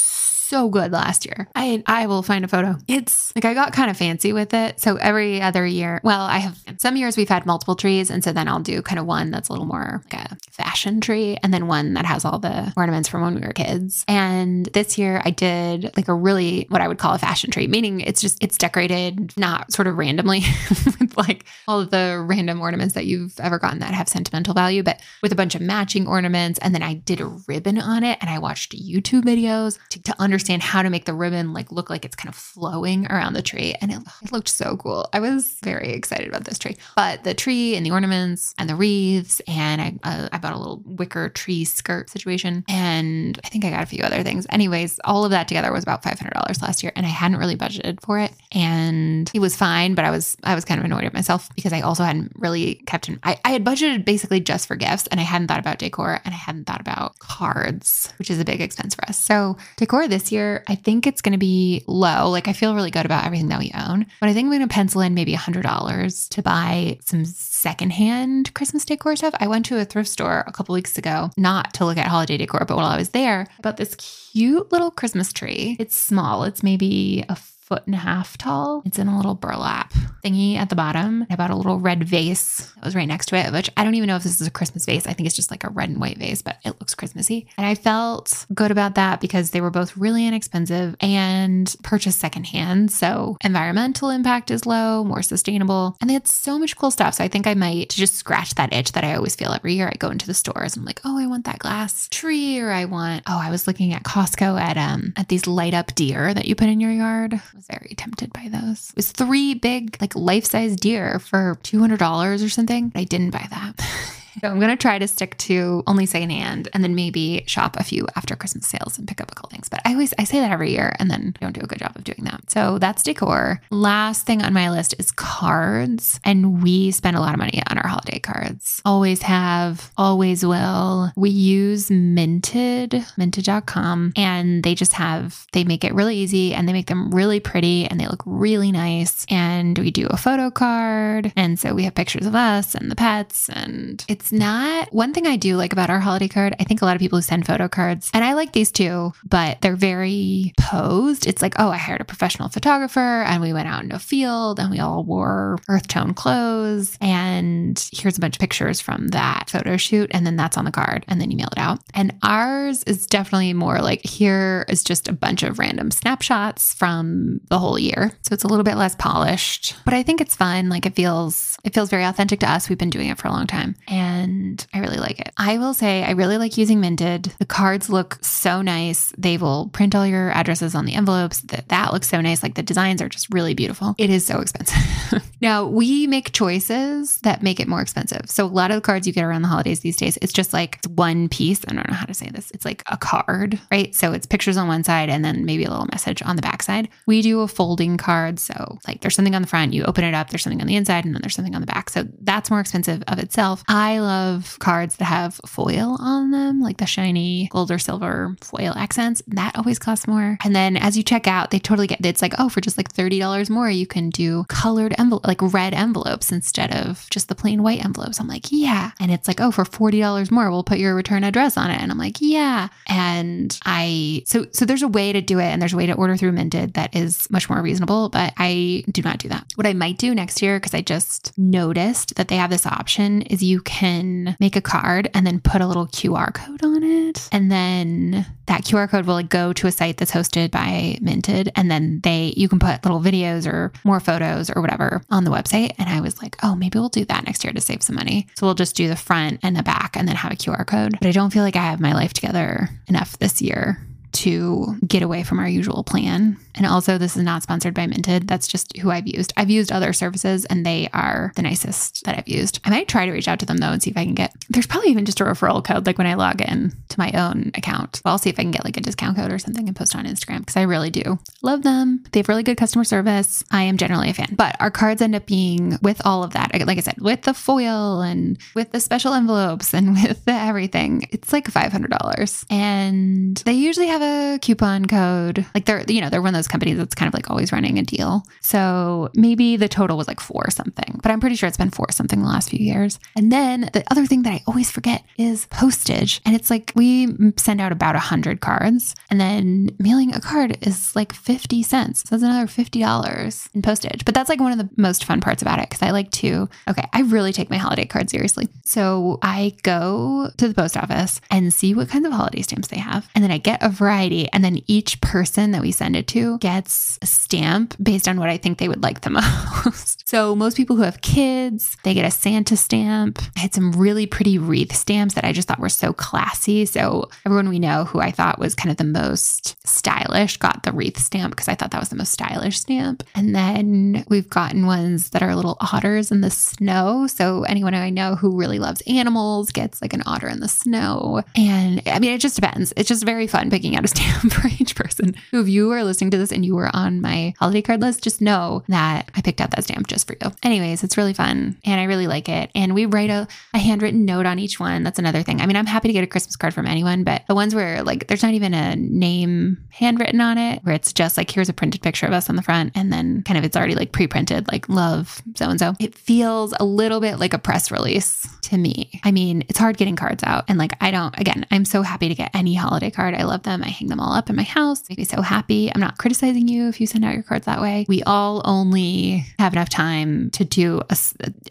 so 0.54 0.68
good 0.68 0.92
last 0.92 1.26
year. 1.26 1.48
I 1.56 1.82
I 1.86 2.06
will 2.06 2.22
find 2.22 2.44
a 2.44 2.48
photo. 2.48 2.76
It's 2.86 3.34
like 3.34 3.44
I 3.44 3.54
got 3.54 3.72
kind 3.72 3.90
of 3.90 3.96
fancy 3.96 4.32
with 4.32 4.54
it. 4.54 4.78
So 4.78 4.94
every 4.94 5.42
other 5.42 5.66
year, 5.66 6.00
well, 6.04 6.20
I 6.20 6.38
have 6.38 6.62
some 6.78 6.96
years 6.96 7.16
we've 7.16 7.28
had 7.28 7.44
multiple 7.44 7.74
trees, 7.74 8.08
and 8.08 8.22
so 8.22 8.32
then 8.32 8.46
I'll 8.46 8.60
do 8.60 8.80
kind 8.80 9.00
of 9.00 9.06
one 9.06 9.32
that's 9.32 9.48
a 9.48 9.52
little 9.52 9.66
more 9.66 10.04
like 10.12 10.30
a 10.30 10.36
fashion 10.52 11.00
tree, 11.00 11.36
and 11.42 11.52
then 11.52 11.66
one 11.66 11.94
that 11.94 12.06
has 12.06 12.24
all 12.24 12.38
the 12.38 12.72
ornaments 12.76 13.08
from 13.08 13.22
when 13.22 13.34
we 13.34 13.40
were 13.40 13.52
kids. 13.52 14.04
And 14.06 14.66
this 14.66 14.96
year 14.96 15.20
I 15.24 15.30
did 15.30 15.90
like 15.96 16.06
a 16.06 16.14
really 16.14 16.66
what 16.68 16.80
I 16.80 16.86
would 16.86 16.98
call 16.98 17.14
a 17.14 17.18
fashion 17.18 17.50
tree, 17.50 17.66
meaning 17.66 18.00
it's 18.00 18.20
just 18.20 18.40
it's 18.40 18.56
decorated 18.56 19.36
not 19.36 19.72
sort 19.72 19.88
of 19.88 19.98
randomly 19.98 20.44
with 20.68 21.16
like 21.16 21.46
all 21.66 21.80
of 21.80 21.90
the 21.90 22.24
random 22.24 22.60
ornaments 22.60 22.94
that 22.94 23.06
you've 23.06 23.40
ever 23.40 23.58
gotten 23.58 23.80
that 23.80 23.92
have 23.92 24.08
sentimental 24.08 24.54
value, 24.54 24.84
but 24.84 25.00
with 25.20 25.32
a 25.32 25.36
bunch 25.36 25.56
of 25.56 25.60
matching 25.60 26.06
ornaments. 26.06 26.60
And 26.60 26.72
then 26.72 26.82
I 26.84 26.94
did 26.94 27.20
a 27.20 27.26
ribbon 27.48 27.80
on 27.80 28.04
it, 28.04 28.18
and 28.20 28.30
I 28.30 28.38
watched 28.38 28.72
YouTube 28.72 29.24
videos 29.24 29.80
to, 29.88 30.02
to 30.04 30.14
understand 30.20 30.43
understand 30.44 30.62
how 30.62 30.82
to 30.82 30.90
make 30.90 31.06
the 31.06 31.14
ribbon 31.14 31.54
like 31.54 31.72
look 31.72 31.88
like 31.88 32.04
it's 32.04 32.16
kind 32.16 32.28
of 32.28 32.34
flowing 32.34 33.06
around 33.10 33.32
the 33.32 33.40
tree. 33.40 33.74
And 33.80 33.90
it, 33.90 33.98
it 34.22 34.30
looked 34.30 34.48
so 34.48 34.76
cool. 34.76 35.08
I 35.14 35.20
was 35.20 35.56
very 35.62 35.92
excited 35.92 36.28
about 36.28 36.44
this 36.44 36.58
tree. 36.58 36.76
But 36.96 37.24
the 37.24 37.32
tree 37.32 37.76
and 37.76 37.86
the 37.86 37.90
ornaments 37.90 38.54
and 38.58 38.68
the 38.68 38.74
wreaths, 38.74 39.40
and 39.46 39.80
I, 39.80 39.94
uh, 40.02 40.28
I 40.32 40.38
bought 40.38 40.52
a 40.52 40.58
little 40.58 40.82
wicker 40.84 41.30
tree 41.30 41.64
skirt 41.64 42.10
situation. 42.10 42.62
And 42.68 43.40
I 43.42 43.48
think 43.48 43.64
I 43.64 43.70
got 43.70 43.82
a 43.82 43.86
few 43.86 44.02
other 44.02 44.22
things. 44.22 44.46
Anyways, 44.50 45.00
all 45.04 45.24
of 45.24 45.30
that 45.30 45.48
together 45.48 45.72
was 45.72 45.82
about 45.82 46.02
$500 46.02 46.62
last 46.62 46.82
year. 46.82 46.92
And 46.94 47.06
I 47.06 47.08
hadn't 47.08 47.38
really 47.38 47.56
budgeted 47.56 48.02
for 48.02 48.18
it. 48.18 48.32
And 48.52 49.30
it 49.32 49.40
was 49.40 49.56
fine, 49.56 49.94
but 49.94 50.04
I 50.04 50.10
was, 50.10 50.36
I 50.44 50.54
was 50.54 50.66
kind 50.66 50.78
of 50.78 50.84
annoyed 50.84 51.04
at 51.04 51.14
myself 51.14 51.48
because 51.54 51.72
I 51.72 51.80
also 51.80 52.04
hadn't 52.04 52.32
really 52.36 52.76
kept 52.86 53.08
in, 53.08 53.18
I, 53.22 53.38
I 53.44 53.52
had 53.52 53.64
budgeted 53.64 54.04
basically 54.04 54.40
just 54.40 54.68
for 54.68 54.76
gifts 54.76 55.06
and 55.06 55.20
I 55.20 55.22
hadn't 55.22 55.48
thought 55.48 55.58
about 55.58 55.78
decor 55.78 56.20
and 56.24 56.34
I 56.34 56.36
hadn't 56.36 56.66
thought 56.66 56.80
about 56.80 57.18
cards, 57.18 58.12
which 58.18 58.30
is 58.30 58.38
a 58.38 58.44
big 58.44 58.60
expense 58.60 58.94
for 58.94 59.04
us. 59.08 59.18
So 59.18 59.56
decor 59.76 60.06
this 60.06 60.23
this 60.24 60.32
year, 60.32 60.64
I 60.66 60.74
think 60.74 61.06
it's 61.06 61.20
going 61.20 61.32
to 61.32 61.38
be 61.38 61.84
low. 61.86 62.30
Like 62.30 62.48
I 62.48 62.54
feel 62.54 62.74
really 62.74 62.90
good 62.90 63.04
about 63.04 63.26
everything 63.26 63.48
that 63.48 63.58
we 63.58 63.72
own, 63.74 64.06
but 64.20 64.28
I 64.28 64.32
think 64.32 64.46
I'm 64.46 64.50
going 64.50 64.66
to 64.66 64.72
pencil 64.72 65.02
in 65.02 65.14
maybe 65.14 65.34
$100 65.34 66.28
to 66.30 66.42
buy 66.42 66.98
some 67.04 67.24
secondhand 67.26 68.54
Christmas 68.54 68.84
decor 68.84 69.16
stuff. 69.16 69.34
I 69.38 69.48
went 69.48 69.66
to 69.66 69.78
a 69.78 69.84
thrift 69.84 70.08
store 70.08 70.44
a 70.46 70.52
couple 70.52 70.74
weeks 70.74 70.96
ago, 70.96 71.30
not 71.36 71.74
to 71.74 71.84
look 71.84 71.98
at 71.98 72.06
holiday 72.06 72.38
decor, 72.38 72.64
but 72.66 72.76
while 72.76 72.86
I 72.86 72.96
was 72.96 73.10
there, 73.10 73.46
I 73.58 73.62
bought 73.62 73.76
this 73.76 73.94
cute 73.96 74.72
little 74.72 74.90
Christmas 74.90 75.32
tree. 75.32 75.76
It's 75.78 75.96
small. 75.96 76.44
It's 76.44 76.62
maybe 76.62 77.24
a 77.28 77.36
foot 77.64 77.86
and 77.86 77.94
a 77.94 77.98
half 77.98 78.36
tall. 78.36 78.82
It's 78.84 78.98
in 78.98 79.08
a 79.08 79.16
little 79.16 79.34
burlap 79.34 79.92
thingy 80.22 80.56
at 80.56 80.68
the 80.68 80.76
bottom. 80.76 81.26
I 81.30 81.36
bought 81.36 81.50
a 81.50 81.56
little 81.56 81.80
red 81.80 82.04
vase 82.04 82.72
that 82.74 82.84
was 82.84 82.94
right 82.94 83.08
next 83.08 83.26
to 83.26 83.36
it, 83.36 83.52
which 83.52 83.70
I 83.76 83.84
don't 83.84 83.94
even 83.94 84.06
know 84.06 84.16
if 84.16 84.22
this 84.22 84.40
is 84.40 84.46
a 84.46 84.50
Christmas 84.50 84.86
vase. 84.86 85.06
I 85.06 85.12
think 85.12 85.26
it's 85.26 85.36
just 85.36 85.50
like 85.50 85.64
a 85.64 85.70
red 85.70 85.88
and 85.88 86.00
white 86.00 86.18
vase, 86.18 86.42
but 86.42 86.58
it 86.64 86.80
looks 86.80 86.94
Christmassy. 86.94 87.46
And 87.56 87.66
I 87.66 87.74
felt 87.74 88.46
good 88.54 88.70
about 88.70 88.94
that 88.94 89.20
because 89.20 89.50
they 89.50 89.60
were 89.60 89.70
both 89.70 89.96
really 89.96 90.26
inexpensive 90.26 90.96
and 91.00 91.74
purchased 91.82 92.18
secondhand. 92.18 92.90
So 92.92 93.36
environmental 93.42 94.10
impact 94.10 94.50
is 94.50 94.66
low, 94.66 95.04
more 95.04 95.22
sustainable. 95.22 95.96
And 96.00 96.08
they 96.08 96.14
had 96.14 96.28
so 96.28 96.58
much 96.58 96.76
cool 96.76 96.90
stuff. 96.90 97.14
So 97.14 97.24
I 97.24 97.28
think 97.28 97.46
I 97.46 97.54
might 97.54 97.90
just 97.90 98.14
scratch 98.14 98.54
that 98.54 98.72
itch 98.72 98.92
that 98.92 99.04
I 99.04 99.14
always 99.14 99.36
feel 99.36 99.52
every 99.52 99.74
year. 99.74 99.88
I 99.88 99.96
go 99.96 100.10
into 100.10 100.26
the 100.26 100.34
stores 100.34 100.76
and 100.76 100.82
I'm 100.82 100.86
like, 100.86 101.00
oh, 101.04 101.18
I 101.18 101.26
want 101.26 101.44
that 101.46 101.58
glass 101.58 102.08
tree, 102.08 102.58
or 102.60 102.70
I 102.70 102.84
want, 102.84 103.22
oh, 103.26 103.38
I 103.40 103.50
was 103.50 103.66
looking 103.66 103.92
at 103.92 104.04
Costco 104.04 104.60
at 104.60 104.76
um 104.76 105.12
at 105.16 105.28
these 105.28 105.46
light 105.46 105.74
up 105.74 105.94
deer 105.94 106.32
that 106.32 106.46
you 106.46 106.54
put 106.54 106.68
in 106.68 106.80
your 106.80 106.92
yard. 106.92 107.40
Was 107.54 107.66
very 107.66 107.94
tempted 107.96 108.32
by 108.32 108.48
those. 108.48 108.90
It 108.90 108.96
was 108.96 109.12
three 109.12 109.54
big, 109.54 109.96
like 110.00 110.16
life 110.16 110.44
size 110.44 110.74
deer 110.74 111.20
for 111.20 111.56
$200 111.62 112.44
or 112.44 112.48
something. 112.48 112.90
I 112.96 113.04
didn't 113.04 113.30
buy 113.30 113.46
that. 113.48 113.74
So 114.40 114.48
I'm 114.48 114.58
going 114.58 114.70
to 114.70 114.76
try 114.76 114.98
to 114.98 115.08
stick 115.08 115.36
to 115.38 115.82
only 115.86 116.06
say 116.06 116.22
an 116.22 116.30
secondhand 116.34 116.68
and 116.72 116.82
then 116.82 116.94
maybe 116.94 117.44
shop 117.46 117.76
a 117.78 117.84
few 117.84 118.06
after 118.16 118.36
Christmas 118.36 118.66
sales 118.66 118.98
and 118.98 119.06
pick 119.06 119.20
up 119.20 119.30
a 119.30 119.34
couple 119.34 119.50
things. 119.50 119.68
But 119.68 119.80
I 119.84 119.92
always, 119.92 120.14
I 120.18 120.24
say 120.24 120.40
that 120.40 120.50
every 120.50 120.72
year 120.72 120.94
and 120.98 121.10
then 121.10 121.34
don't 121.40 121.52
do 121.52 121.60
a 121.60 121.66
good 121.66 121.78
job 121.78 121.92
of 121.96 122.04
doing 122.04 122.24
that. 122.24 122.50
So 122.50 122.78
that's 122.78 123.02
decor. 123.02 123.60
Last 123.70 124.26
thing 124.26 124.42
on 124.42 124.52
my 124.52 124.70
list 124.70 124.94
is 124.98 125.12
cards. 125.12 126.20
And 126.24 126.62
we 126.62 126.90
spend 126.90 127.16
a 127.16 127.20
lot 127.20 127.34
of 127.34 127.38
money 127.38 127.62
on 127.70 127.78
our 127.78 127.88
holiday 127.88 128.18
cards. 128.18 128.82
Always 128.84 129.22
have, 129.22 129.92
always 129.96 130.44
will. 130.44 131.12
We 131.16 131.30
use 131.30 131.90
Minted, 131.90 133.04
minted.com, 133.16 134.12
and 134.16 134.62
they 134.62 134.74
just 134.74 134.94
have, 134.94 135.46
they 135.52 135.64
make 135.64 135.84
it 135.84 135.94
really 135.94 136.16
easy 136.16 136.54
and 136.54 136.68
they 136.68 136.72
make 136.72 136.86
them 136.86 137.10
really 137.10 137.40
pretty 137.40 137.86
and 137.86 138.00
they 138.00 138.06
look 138.06 138.22
really 138.26 138.72
nice. 138.72 139.26
And 139.28 139.78
we 139.78 139.90
do 139.90 140.06
a 140.10 140.16
photo 140.16 140.50
card. 140.50 141.32
And 141.36 141.58
so 141.58 141.74
we 141.74 141.84
have 141.84 141.94
pictures 141.94 142.26
of 142.26 142.34
us 142.34 142.74
and 142.74 142.90
the 142.90 142.96
pets 142.96 143.48
and 143.48 144.04
it's 144.08 144.23
it's 144.24 144.32
not 144.32 144.90
one 144.90 145.12
thing 145.12 145.26
I 145.26 145.36
do 145.36 145.56
like 145.56 145.74
about 145.74 145.90
our 145.90 146.00
holiday 146.00 146.28
card. 146.28 146.56
I 146.58 146.64
think 146.64 146.80
a 146.80 146.86
lot 146.86 146.96
of 146.96 147.00
people 147.00 147.18
who 147.18 147.22
send 147.22 147.46
photo 147.46 147.68
cards, 147.68 148.10
and 148.14 148.24
I 148.24 148.32
like 148.32 148.54
these 148.54 148.72
too, 148.72 149.12
but 149.22 149.60
they're 149.60 149.76
very 149.76 150.54
posed. 150.58 151.26
It's 151.26 151.42
like, 151.42 151.56
oh, 151.58 151.68
I 151.68 151.76
hired 151.76 152.00
a 152.00 152.06
professional 152.06 152.48
photographer 152.48 152.98
and 153.00 153.42
we 153.42 153.52
went 153.52 153.68
out 153.68 153.84
in 153.84 153.92
a 153.92 153.98
field 153.98 154.58
and 154.58 154.70
we 154.70 154.78
all 154.78 155.04
wore 155.04 155.58
earth 155.68 155.88
tone 155.88 156.14
clothes. 156.14 156.96
And 157.02 157.78
here's 157.92 158.16
a 158.16 158.20
bunch 158.20 158.36
of 158.36 158.40
pictures 158.40 158.80
from 158.80 159.08
that 159.08 159.50
photo 159.50 159.76
shoot. 159.76 160.10
And 160.14 160.26
then 160.26 160.36
that's 160.36 160.56
on 160.56 160.64
the 160.64 160.72
card. 160.72 161.04
And 161.06 161.20
then 161.20 161.30
you 161.30 161.36
mail 161.36 161.50
it 161.52 161.58
out. 161.58 161.80
And 161.92 162.14
ours 162.22 162.82
is 162.84 163.06
definitely 163.06 163.52
more 163.52 163.82
like 163.82 164.06
here 164.06 164.64
is 164.70 164.82
just 164.82 165.06
a 165.06 165.12
bunch 165.12 165.42
of 165.42 165.58
random 165.58 165.90
snapshots 165.90 166.72
from 166.72 167.42
the 167.50 167.58
whole 167.58 167.78
year. 167.78 168.10
So 168.22 168.32
it's 168.32 168.44
a 168.44 168.48
little 168.48 168.64
bit 168.64 168.78
less 168.78 168.94
polished, 168.94 169.76
but 169.84 169.92
I 169.92 170.02
think 170.02 170.22
it's 170.22 170.34
fun. 170.34 170.70
Like 170.70 170.86
it 170.86 170.96
feels, 170.96 171.58
it 171.62 171.74
feels 171.74 171.90
very 171.90 172.04
authentic 172.04 172.40
to 172.40 172.50
us. 172.50 172.70
We've 172.70 172.78
been 172.78 172.88
doing 172.88 173.08
it 173.08 173.18
for 173.18 173.28
a 173.28 173.32
long 173.32 173.46
time. 173.46 173.76
And 173.86 174.13
and 174.14 174.66
I 174.72 174.78
really 174.80 174.98
like 174.98 175.20
it. 175.20 175.32
I 175.36 175.58
will 175.58 175.74
say 175.74 176.04
I 176.04 176.12
really 176.12 176.38
like 176.38 176.56
using 176.56 176.80
Minted. 176.80 177.32
The 177.38 177.46
cards 177.46 177.88
look 177.90 178.18
so 178.22 178.62
nice. 178.62 179.12
They 179.18 179.36
will 179.36 179.68
print 179.72 179.94
all 179.94 180.06
your 180.06 180.30
addresses 180.30 180.74
on 180.74 180.84
the 180.84 180.94
envelopes. 180.94 181.40
That 181.40 181.68
that 181.68 181.92
looks 181.92 182.08
so 182.08 182.20
nice. 182.20 182.42
Like 182.42 182.54
the 182.54 182.62
designs 182.62 183.02
are 183.02 183.08
just 183.08 183.32
really 183.32 183.54
beautiful. 183.54 183.94
It 183.98 184.10
is 184.10 184.24
so 184.24 184.40
expensive. 184.40 185.22
now, 185.40 185.66
we 185.66 186.06
make 186.06 186.32
choices 186.32 187.18
that 187.20 187.42
make 187.42 187.60
it 187.60 187.68
more 187.68 187.80
expensive. 187.80 188.30
So 188.30 188.44
a 188.44 188.46
lot 188.46 188.70
of 188.70 188.76
the 188.76 188.80
cards 188.80 189.06
you 189.06 189.12
get 189.12 189.24
around 189.24 189.42
the 189.42 189.48
holidays 189.48 189.80
these 189.80 189.96
days, 189.96 190.18
it's 190.22 190.32
just 190.32 190.52
like 190.52 190.76
it's 190.76 190.88
one 190.88 191.28
piece. 191.28 191.64
I 191.66 191.74
don't 191.74 191.88
know 191.88 191.96
how 191.96 192.06
to 192.06 192.14
say 192.14 192.30
this. 192.30 192.50
It's 192.52 192.64
like 192.64 192.82
a 192.86 192.96
card, 192.96 193.60
right? 193.70 193.94
So 193.94 194.12
it's 194.12 194.26
pictures 194.26 194.56
on 194.56 194.68
one 194.68 194.84
side 194.84 195.08
and 195.08 195.24
then 195.24 195.44
maybe 195.44 195.64
a 195.64 195.70
little 195.70 195.88
message 195.92 196.22
on 196.22 196.36
the 196.36 196.42
back 196.42 196.62
side. 196.62 196.88
We 197.06 197.22
do 197.22 197.40
a 197.40 197.48
folding 197.48 197.96
card. 197.96 198.38
So 198.38 198.78
like 198.86 199.00
there's 199.00 199.14
something 199.14 199.34
on 199.34 199.42
the 199.42 199.48
front, 199.48 199.74
you 199.74 199.84
open 199.84 200.04
it 200.04 200.14
up, 200.14 200.30
there's 200.30 200.42
something 200.42 200.60
on 200.60 200.66
the 200.66 200.76
inside, 200.76 201.04
and 201.04 201.14
then 201.14 201.22
there's 201.22 201.34
something 201.34 201.54
on 201.54 201.60
the 201.60 201.66
back. 201.66 201.90
So 201.90 202.06
that's 202.20 202.50
more 202.50 202.60
expensive 202.60 203.02
of 203.08 203.18
itself. 203.18 203.62
I 203.68 203.98
love 204.04 204.58
cards 204.60 204.96
that 204.96 205.06
have 205.06 205.40
foil 205.46 205.96
on 206.00 206.30
them, 206.30 206.60
like 206.60 206.78
the 206.78 206.86
shiny 206.86 207.48
gold 207.50 207.70
or 207.70 207.78
silver 207.78 208.36
foil 208.40 208.74
accents. 208.76 209.22
That 209.26 209.56
always 209.56 209.78
costs 209.78 210.06
more. 210.06 210.38
And 210.44 210.54
then 210.54 210.76
as 210.76 210.96
you 210.96 211.02
check 211.02 211.26
out, 211.26 211.50
they 211.50 211.58
totally 211.58 211.86
get 211.86 212.04
it's 212.04 212.22
like, 212.22 212.34
oh, 212.38 212.48
for 212.48 212.60
just 212.60 212.78
like 212.78 212.92
$30 212.92 213.50
more, 213.50 213.70
you 213.70 213.86
can 213.86 214.10
do 214.10 214.44
colored 214.48 214.94
envelope, 214.98 215.26
like 215.26 215.40
red 215.42 215.74
envelopes 215.74 216.30
instead 216.32 216.74
of 216.74 217.06
just 217.10 217.28
the 217.28 217.34
plain 217.34 217.62
white 217.62 217.84
envelopes. 217.84 218.20
I'm 218.20 218.28
like, 218.28 218.46
yeah. 218.50 218.92
And 219.00 219.10
it's 219.10 219.28
like, 219.28 219.40
oh, 219.40 219.50
for 219.50 219.64
$40 219.64 220.30
more, 220.30 220.50
we'll 220.50 220.64
put 220.64 220.78
your 220.78 220.94
return 220.94 221.24
address 221.24 221.56
on 221.56 221.70
it. 221.70 221.80
And 221.80 221.90
I'm 221.90 221.98
like, 221.98 222.16
yeah. 222.20 222.68
And 222.86 223.58
I, 223.64 224.22
so, 224.26 224.46
so 224.52 224.64
there's 224.64 224.82
a 224.82 224.88
way 224.88 225.12
to 225.12 225.20
do 225.20 225.38
it 225.38 225.44
and 225.44 225.60
there's 225.60 225.72
a 225.72 225.76
way 225.76 225.86
to 225.86 225.94
order 225.94 226.16
through 226.16 226.32
Minted 226.32 226.74
that 226.74 226.94
is 226.94 227.28
much 227.30 227.48
more 227.48 227.62
reasonable, 227.62 228.08
but 228.08 228.32
I 228.36 228.84
do 228.90 229.02
not 229.02 229.18
do 229.18 229.28
that. 229.28 229.46
What 229.56 229.66
I 229.66 229.72
might 229.72 229.98
do 229.98 230.14
next 230.14 230.42
year, 230.42 230.58
because 230.58 230.74
I 230.74 230.82
just 230.82 231.36
noticed 231.38 232.14
that 232.16 232.28
they 232.28 232.36
have 232.36 232.50
this 232.50 232.66
option, 232.66 233.22
is 233.22 233.42
you 233.42 233.60
can 233.60 233.93
make 234.40 234.56
a 234.56 234.60
card 234.60 235.08
and 235.14 235.26
then 235.26 235.40
put 235.40 235.60
a 235.60 235.66
little 235.66 235.86
QR 235.86 236.32
code 236.32 236.62
on 236.62 236.82
it. 236.82 237.28
And 237.32 237.50
then 237.50 238.26
that 238.46 238.62
QR 238.62 238.88
code 238.88 239.06
will 239.06 239.14
like 239.14 239.28
go 239.28 239.52
to 239.52 239.66
a 239.66 239.72
site 239.72 239.96
that's 239.96 240.12
hosted 240.12 240.50
by 240.50 240.98
Minted. 241.00 241.50
And 241.56 241.70
then 241.70 242.00
they, 242.02 242.34
you 242.36 242.48
can 242.48 242.58
put 242.58 242.84
little 242.84 243.00
videos 243.00 243.50
or 243.50 243.72
more 243.84 244.00
photos 244.00 244.50
or 244.50 244.60
whatever 244.60 245.02
on 245.10 245.24
the 245.24 245.30
website. 245.30 245.72
And 245.78 245.88
I 245.88 246.00
was 246.00 246.20
like, 246.22 246.36
oh, 246.42 246.54
maybe 246.54 246.78
we'll 246.78 246.88
do 246.88 247.04
that 247.06 247.24
next 247.24 247.44
year 247.44 247.52
to 247.52 247.60
save 247.60 247.82
some 247.82 247.96
money. 247.96 248.26
So 248.34 248.46
we'll 248.46 248.54
just 248.54 248.76
do 248.76 248.88
the 248.88 248.96
front 248.96 249.40
and 249.42 249.56
the 249.56 249.62
back 249.62 249.96
and 249.96 250.08
then 250.08 250.16
have 250.16 250.32
a 250.32 250.36
QR 250.36 250.66
code. 250.66 250.96
But 251.00 251.08
I 251.08 251.12
don't 251.12 251.32
feel 251.32 251.42
like 251.42 251.56
I 251.56 251.64
have 251.64 251.80
my 251.80 251.92
life 251.94 252.12
together 252.12 252.68
enough 252.88 253.18
this 253.18 253.40
year 253.40 253.78
to 254.14 254.76
get 254.86 255.02
away 255.02 255.22
from 255.22 255.38
our 255.38 255.48
usual 255.48 255.84
plan. 255.84 256.36
And 256.54 256.66
also, 256.66 256.98
this 256.98 257.16
is 257.16 257.22
not 257.22 257.42
sponsored 257.42 257.74
by 257.74 257.86
Minted. 257.86 258.28
That's 258.28 258.46
just 258.46 258.76
who 258.76 258.90
I've 258.90 259.08
used. 259.08 259.32
I've 259.36 259.50
used 259.50 259.72
other 259.72 259.92
services 259.92 260.44
and 260.44 260.64
they 260.64 260.88
are 260.92 261.32
the 261.34 261.42
nicest 261.42 262.04
that 262.04 262.16
I've 262.16 262.28
used. 262.28 262.60
I 262.64 262.70
might 262.70 262.88
try 262.88 263.06
to 263.06 263.12
reach 263.12 263.26
out 263.26 263.40
to 263.40 263.46
them 263.46 263.56
though 263.58 263.72
and 263.72 263.82
see 263.82 263.90
if 263.90 263.96
I 263.96 264.04
can 264.04 264.14
get, 264.14 264.32
there's 264.48 264.66
probably 264.66 264.90
even 264.90 265.04
just 265.04 265.20
a 265.20 265.24
referral 265.24 265.64
code 265.64 265.86
like 265.86 265.98
when 265.98 266.06
I 266.06 266.14
log 266.14 266.40
in 266.40 266.72
to 266.90 266.98
my 266.98 267.10
own 267.12 267.50
account. 267.54 268.00
I'll 268.04 268.18
see 268.18 268.30
if 268.30 268.38
I 268.38 268.42
can 268.42 268.52
get 268.52 268.64
like 268.64 268.76
a 268.76 268.80
discount 268.80 269.16
code 269.16 269.32
or 269.32 269.38
something 269.38 269.66
and 269.66 269.76
post 269.76 269.96
on 269.96 270.06
Instagram 270.06 270.40
because 270.40 270.56
I 270.56 270.62
really 270.62 270.90
do 270.90 271.18
love 271.42 271.62
them. 271.62 272.04
They 272.12 272.20
have 272.20 272.28
really 272.28 272.44
good 272.44 272.56
customer 272.56 272.84
service. 272.84 273.42
I 273.50 273.64
am 273.64 273.76
generally 273.76 274.10
a 274.10 274.14
fan. 274.14 274.34
But 274.36 274.56
our 274.60 274.70
cards 274.70 275.02
end 275.02 275.16
up 275.16 275.26
being 275.26 275.78
with 275.82 276.00
all 276.04 276.22
of 276.22 276.34
that, 276.34 276.52
like 276.52 276.78
I 276.78 276.80
said, 276.80 277.00
with 277.00 277.22
the 277.22 277.34
foil 277.34 278.00
and 278.00 278.38
with 278.54 278.70
the 278.70 278.80
special 278.80 279.12
envelopes 279.12 279.74
and 279.74 279.92
with 280.02 280.24
the 280.24 280.32
everything, 280.32 281.08
it's 281.10 281.32
like 281.32 281.50
$500. 281.50 282.46
And 282.50 283.36
they 283.38 283.52
usually 283.52 283.88
have 283.88 284.02
a 284.34 284.38
coupon 284.38 284.86
code. 284.86 285.46
Like 285.54 285.64
they're, 285.64 285.84
you 285.88 286.00
know, 286.00 286.10
they're 286.10 286.22
one 286.22 286.34
of 286.34 286.38
those 286.38 286.48
companies 286.48 286.76
that's 286.78 286.94
kind 286.94 287.08
of 287.08 287.14
like 287.14 287.30
always 287.30 287.52
running 287.52 287.78
a 287.78 287.82
deal. 287.82 288.24
So 288.40 289.10
maybe 289.14 289.56
the 289.56 289.68
total 289.68 289.96
was 289.96 290.08
like 290.08 290.20
four 290.20 290.50
something, 290.50 291.00
but 291.02 291.10
I'm 291.10 291.20
pretty 291.20 291.36
sure 291.36 291.46
it's 291.46 291.56
been 291.56 291.70
four 291.70 291.86
something 291.90 292.20
the 292.20 292.28
last 292.28 292.50
few 292.50 292.64
years. 292.64 292.98
And 293.16 293.30
then 293.32 293.70
the 293.72 293.84
other 293.90 294.06
thing 294.06 294.22
that 294.22 294.32
I 294.32 294.42
always 294.46 294.70
forget 294.70 295.04
is 295.16 295.46
postage. 295.46 296.20
And 296.26 296.34
it's 296.34 296.50
like 296.50 296.72
we 296.74 297.08
send 297.36 297.60
out 297.60 297.72
about 297.72 297.96
a 297.96 298.00
hundred 298.00 298.40
cards 298.40 298.94
and 299.10 299.20
then 299.20 299.70
mailing 299.78 300.14
a 300.14 300.20
card 300.20 300.58
is 300.66 300.94
like 300.94 301.12
50 301.12 301.62
cents. 301.62 302.00
So 302.00 302.16
that's 302.16 302.22
another 302.22 302.46
$50 302.46 303.54
in 303.54 303.62
postage. 303.62 304.04
But 304.04 304.14
that's 304.14 304.28
like 304.28 304.40
one 304.40 304.52
of 304.52 304.58
the 304.58 304.68
most 304.76 305.04
fun 305.04 305.20
parts 305.20 305.42
about 305.42 305.58
it 305.58 305.68
because 305.68 305.82
I 305.82 305.90
like 305.90 306.10
to, 306.12 306.48
okay, 306.68 306.86
I 306.92 307.02
really 307.02 307.32
take 307.32 307.50
my 307.50 307.56
holiday 307.56 307.86
card 307.86 308.10
seriously. 308.10 308.48
So 308.64 309.18
I 309.22 309.54
go 309.62 310.30
to 310.36 310.48
the 310.48 310.54
post 310.54 310.76
office 310.76 311.20
and 311.30 311.52
see 311.52 311.74
what 311.74 311.88
kinds 311.88 312.06
of 312.06 312.12
holiday 312.12 312.42
stamps 312.42 312.68
they 312.68 312.78
have. 312.78 313.08
And 313.14 313.22
then 313.22 313.30
I 313.30 313.38
get 313.38 313.62
a 313.62 313.68
variety 313.68 313.93
variety. 313.94 314.28
And 314.32 314.44
then 314.44 314.60
each 314.66 315.00
person 315.00 315.52
that 315.52 315.62
we 315.62 315.72
send 315.72 315.96
it 315.96 316.06
to 316.08 316.38
gets 316.38 316.98
a 317.02 317.06
stamp 317.06 317.76
based 317.82 318.08
on 318.08 318.18
what 318.18 318.28
I 318.28 318.36
think 318.36 318.58
they 318.58 318.68
would 318.68 318.82
like 318.82 319.02
the 319.02 319.10
most. 319.64 320.08
so 320.08 320.34
most 320.34 320.56
people 320.56 320.76
who 320.76 320.82
have 320.82 321.00
kids, 321.00 321.76
they 321.84 321.94
get 321.94 322.04
a 322.04 322.10
Santa 322.10 322.56
stamp. 322.56 323.20
I 323.36 323.40
had 323.40 323.54
some 323.54 323.72
really 323.72 324.06
pretty 324.06 324.38
wreath 324.38 324.74
stamps 324.74 325.14
that 325.14 325.24
I 325.24 325.32
just 325.32 325.48
thought 325.48 325.60
were 325.60 325.68
so 325.68 325.92
classy. 325.92 326.66
So 326.66 327.08
everyone 327.24 327.48
we 327.48 327.58
know 327.58 327.84
who 327.84 328.00
I 328.00 328.10
thought 328.10 328.38
was 328.38 328.54
kind 328.54 328.70
of 328.70 328.76
the 328.76 328.84
most 328.84 329.56
stylish 329.66 330.38
got 330.38 330.62
the 330.64 330.72
wreath 330.72 330.98
stamp 330.98 331.32
because 331.32 331.48
I 331.48 331.54
thought 331.54 331.70
that 331.70 331.80
was 331.80 331.88
the 331.88 331.96
most 331.96 332.12
stylish 332.12 332.58
stamp. 332.58 333.04
And 333.14 333.34
then 333.34 334.04
we've 334.08 334.28
gotten 334.28 334.66
ones 334.66 335.10
that 335.10 335.22
are 335.22 335.36
little 335.36 335.56
otters 335.60 336.10
in 336.10 336.20
the 336.20 336.30
snow. 336.30 337.06
So 337.06 337.44
anyone 337.44 337.74
I 337.74 337.90
know 337.90 338.16
who 338.16 338.36
really 338.36 338.58
loves 338.58 338.82
animals 338.82 339.50
gets 339.50 339.80
like 339.80 339.92
an 339.92 340.02
otter 340.06 340.28
in 340.28 340.40
the 340.40 340.48
snow. 340.48 341.22
And 341.36 341.82
I 341.86 341.98
mean, 341.98 342.12
it 342.12 342.20
just 342.20 342.36
depends. 342.36 342.72
It's 342.76 342.88
just 342.88 343.04
very 343.04 343.26
fun 343.26 343.50
picking 343.50 343.76
out 343.76 343.83
a 343.84 343.88
stamp 343.88 344.32
for 344.32 344.48
each 344.48 344.74
person. 344.74 345.14
So 345.30 345.40
if 345.40 345.48
you 345.48 345.70
are 345.72 345.84
listening 345.84 346.10
to 346.10 346.18
this 346.18 346.32
and 346.32 346.44
you 346.44 346.54
were 346.54 346.70
on 346.74 347.00
my 347.00 347.34
holiday 347.38 347.62
card 347.62 347.80
list, 347.80 348.02
just 348.02 348.20
know 348.20 348.62
that 348.68 349.10
I 349.14 349.20
picked 349.20 349.40
out 349.40 349.50
that 349.52 349.64
stamp 349.64 349.86
just 349.86 350.06
for 350.06 350.16
you. 350.20 350.32
Anyways, 350.42 350.82
it's 350.82 350.96
really 350.96 351.14
fun 351.14 351.58
and 351.64 351.80
I 351.80 351.84
really 351.84 352.06
like 352.06 352.28
it. 352.28 352.50
And 352.54 352.74
we 352.74 352.86
write 352.86 353.10
a, 353.10 353.26
a 353.52 353.58
handwritten 353.58 354.04
note 354.04 354.26
on 354.26 354.38
each 354.38 354.58
one. 354.58 354.82
That's 354.82 354.98
another 354.98 355.22
thing. 355.22 355.40
I 355.40 355.46
mean, 355.46 355.56
I'm 355.56 355.66
happy 355.66 355.88
to 355.88 355.92
get 355.92 356.04
a 356.04 356.08
Christmas 356.08 356.36
card 356.36 356.54
from 356.54 356.66
anyone, 356.66 357.04
but 357.04 357.22
the 357.28 357.34
ones 357.34 357.54
where 357.54 357.82
like 357.82 358.06
there's 358.06 358.22
not 358.22 358.32
even 358.34 358.54
a 358.54 358.76
name 358.76 359.58
handwritten 359.70 360.20
on 360.20 360.38
it, 360.38 360.62
where 360.64 360.74
it's 360.74 360.92
just 360.92 361.16
like 361.16 361.30
here's 361.30 361.48
a 361.48 361.52
printed 361.52 361.82
picture 361.82 362.06
of 362.06 362.12
us 362.12 362.28
on 362.28 362.36
the 362.36 362.42
front 362.42 362.72
and 362.74 362.92
then 362.92 363.22
kind 363.22 363.38
of 363.38 363.44
it's 363.44 363.56
already 363.56 363.74
like 363.74 363.92
pre-printed, 363.92 364.48
like 364.50 364.68
love 364.68 365.22
so 365.34 365.48
and 365.48 365.58
so. 365.58 365.74
It 365.80 365.94
feels 365.94 366.54
a 366.58 366.64
little 366.64 367.00
bit 367.00 367.18
like 367.18 367.34
a 367.34 367.38
press 367.38 367.70
release 367.70 368.26
to 368.42 368.58
me. 368.58 369.00
I 369.04 369.12
mean, 369.12 369.44
it's 369.48 369.58
hard 369.58 369.76
getting 369.76 369.96
cards 369.96 370.22
out. 370.24 370.44
And 370.48 370.58
like 370.58 370.72
I 370.80 370.90
don't 370.90 371.18
again, 371.18 371.46
I'm 371.50 371.64
so 371.64 371.82
happy 371.82 372.08
to 372.08 372.14
get 372.14 372.30
any 372.34 372.54
holiday 372.54 372.90
card. 372.90 373.14
I 373.14 373.24
love 373.24 373.42
them. 373.42 373.62
I 373.62 373.68
hang 373.74 373.88
them 373.88 374.00
all 374.00 374.12
up 374.12 374.30
in 374.30 374.36
my 374.36 374.42
house. 374.42 374.82
Make 374.88 374.98
me 374.98 375.04
so 375.04 375.20
happy. 375.20 375.70
I'm 375.72 375.80
not 375.80 375.98
criticizing 375.98 376.48
you 376.48 376.68
if 376.68 376.80
you 376.80 376.86
send 376.86 377.04
out 377.04 377.14
your 377.14 377.22
cards 377.22 377.46
that 377.46 377.60
way. 377.60 377.84
We 377.88 378.02
all 378.04 378.42
only 378.44 379.26
have 379.38 379.52
enough 379.52 379.68
time 379.68 380.30
to 380.30 380.44
do 380.44 380.80
a, 380.88 380.96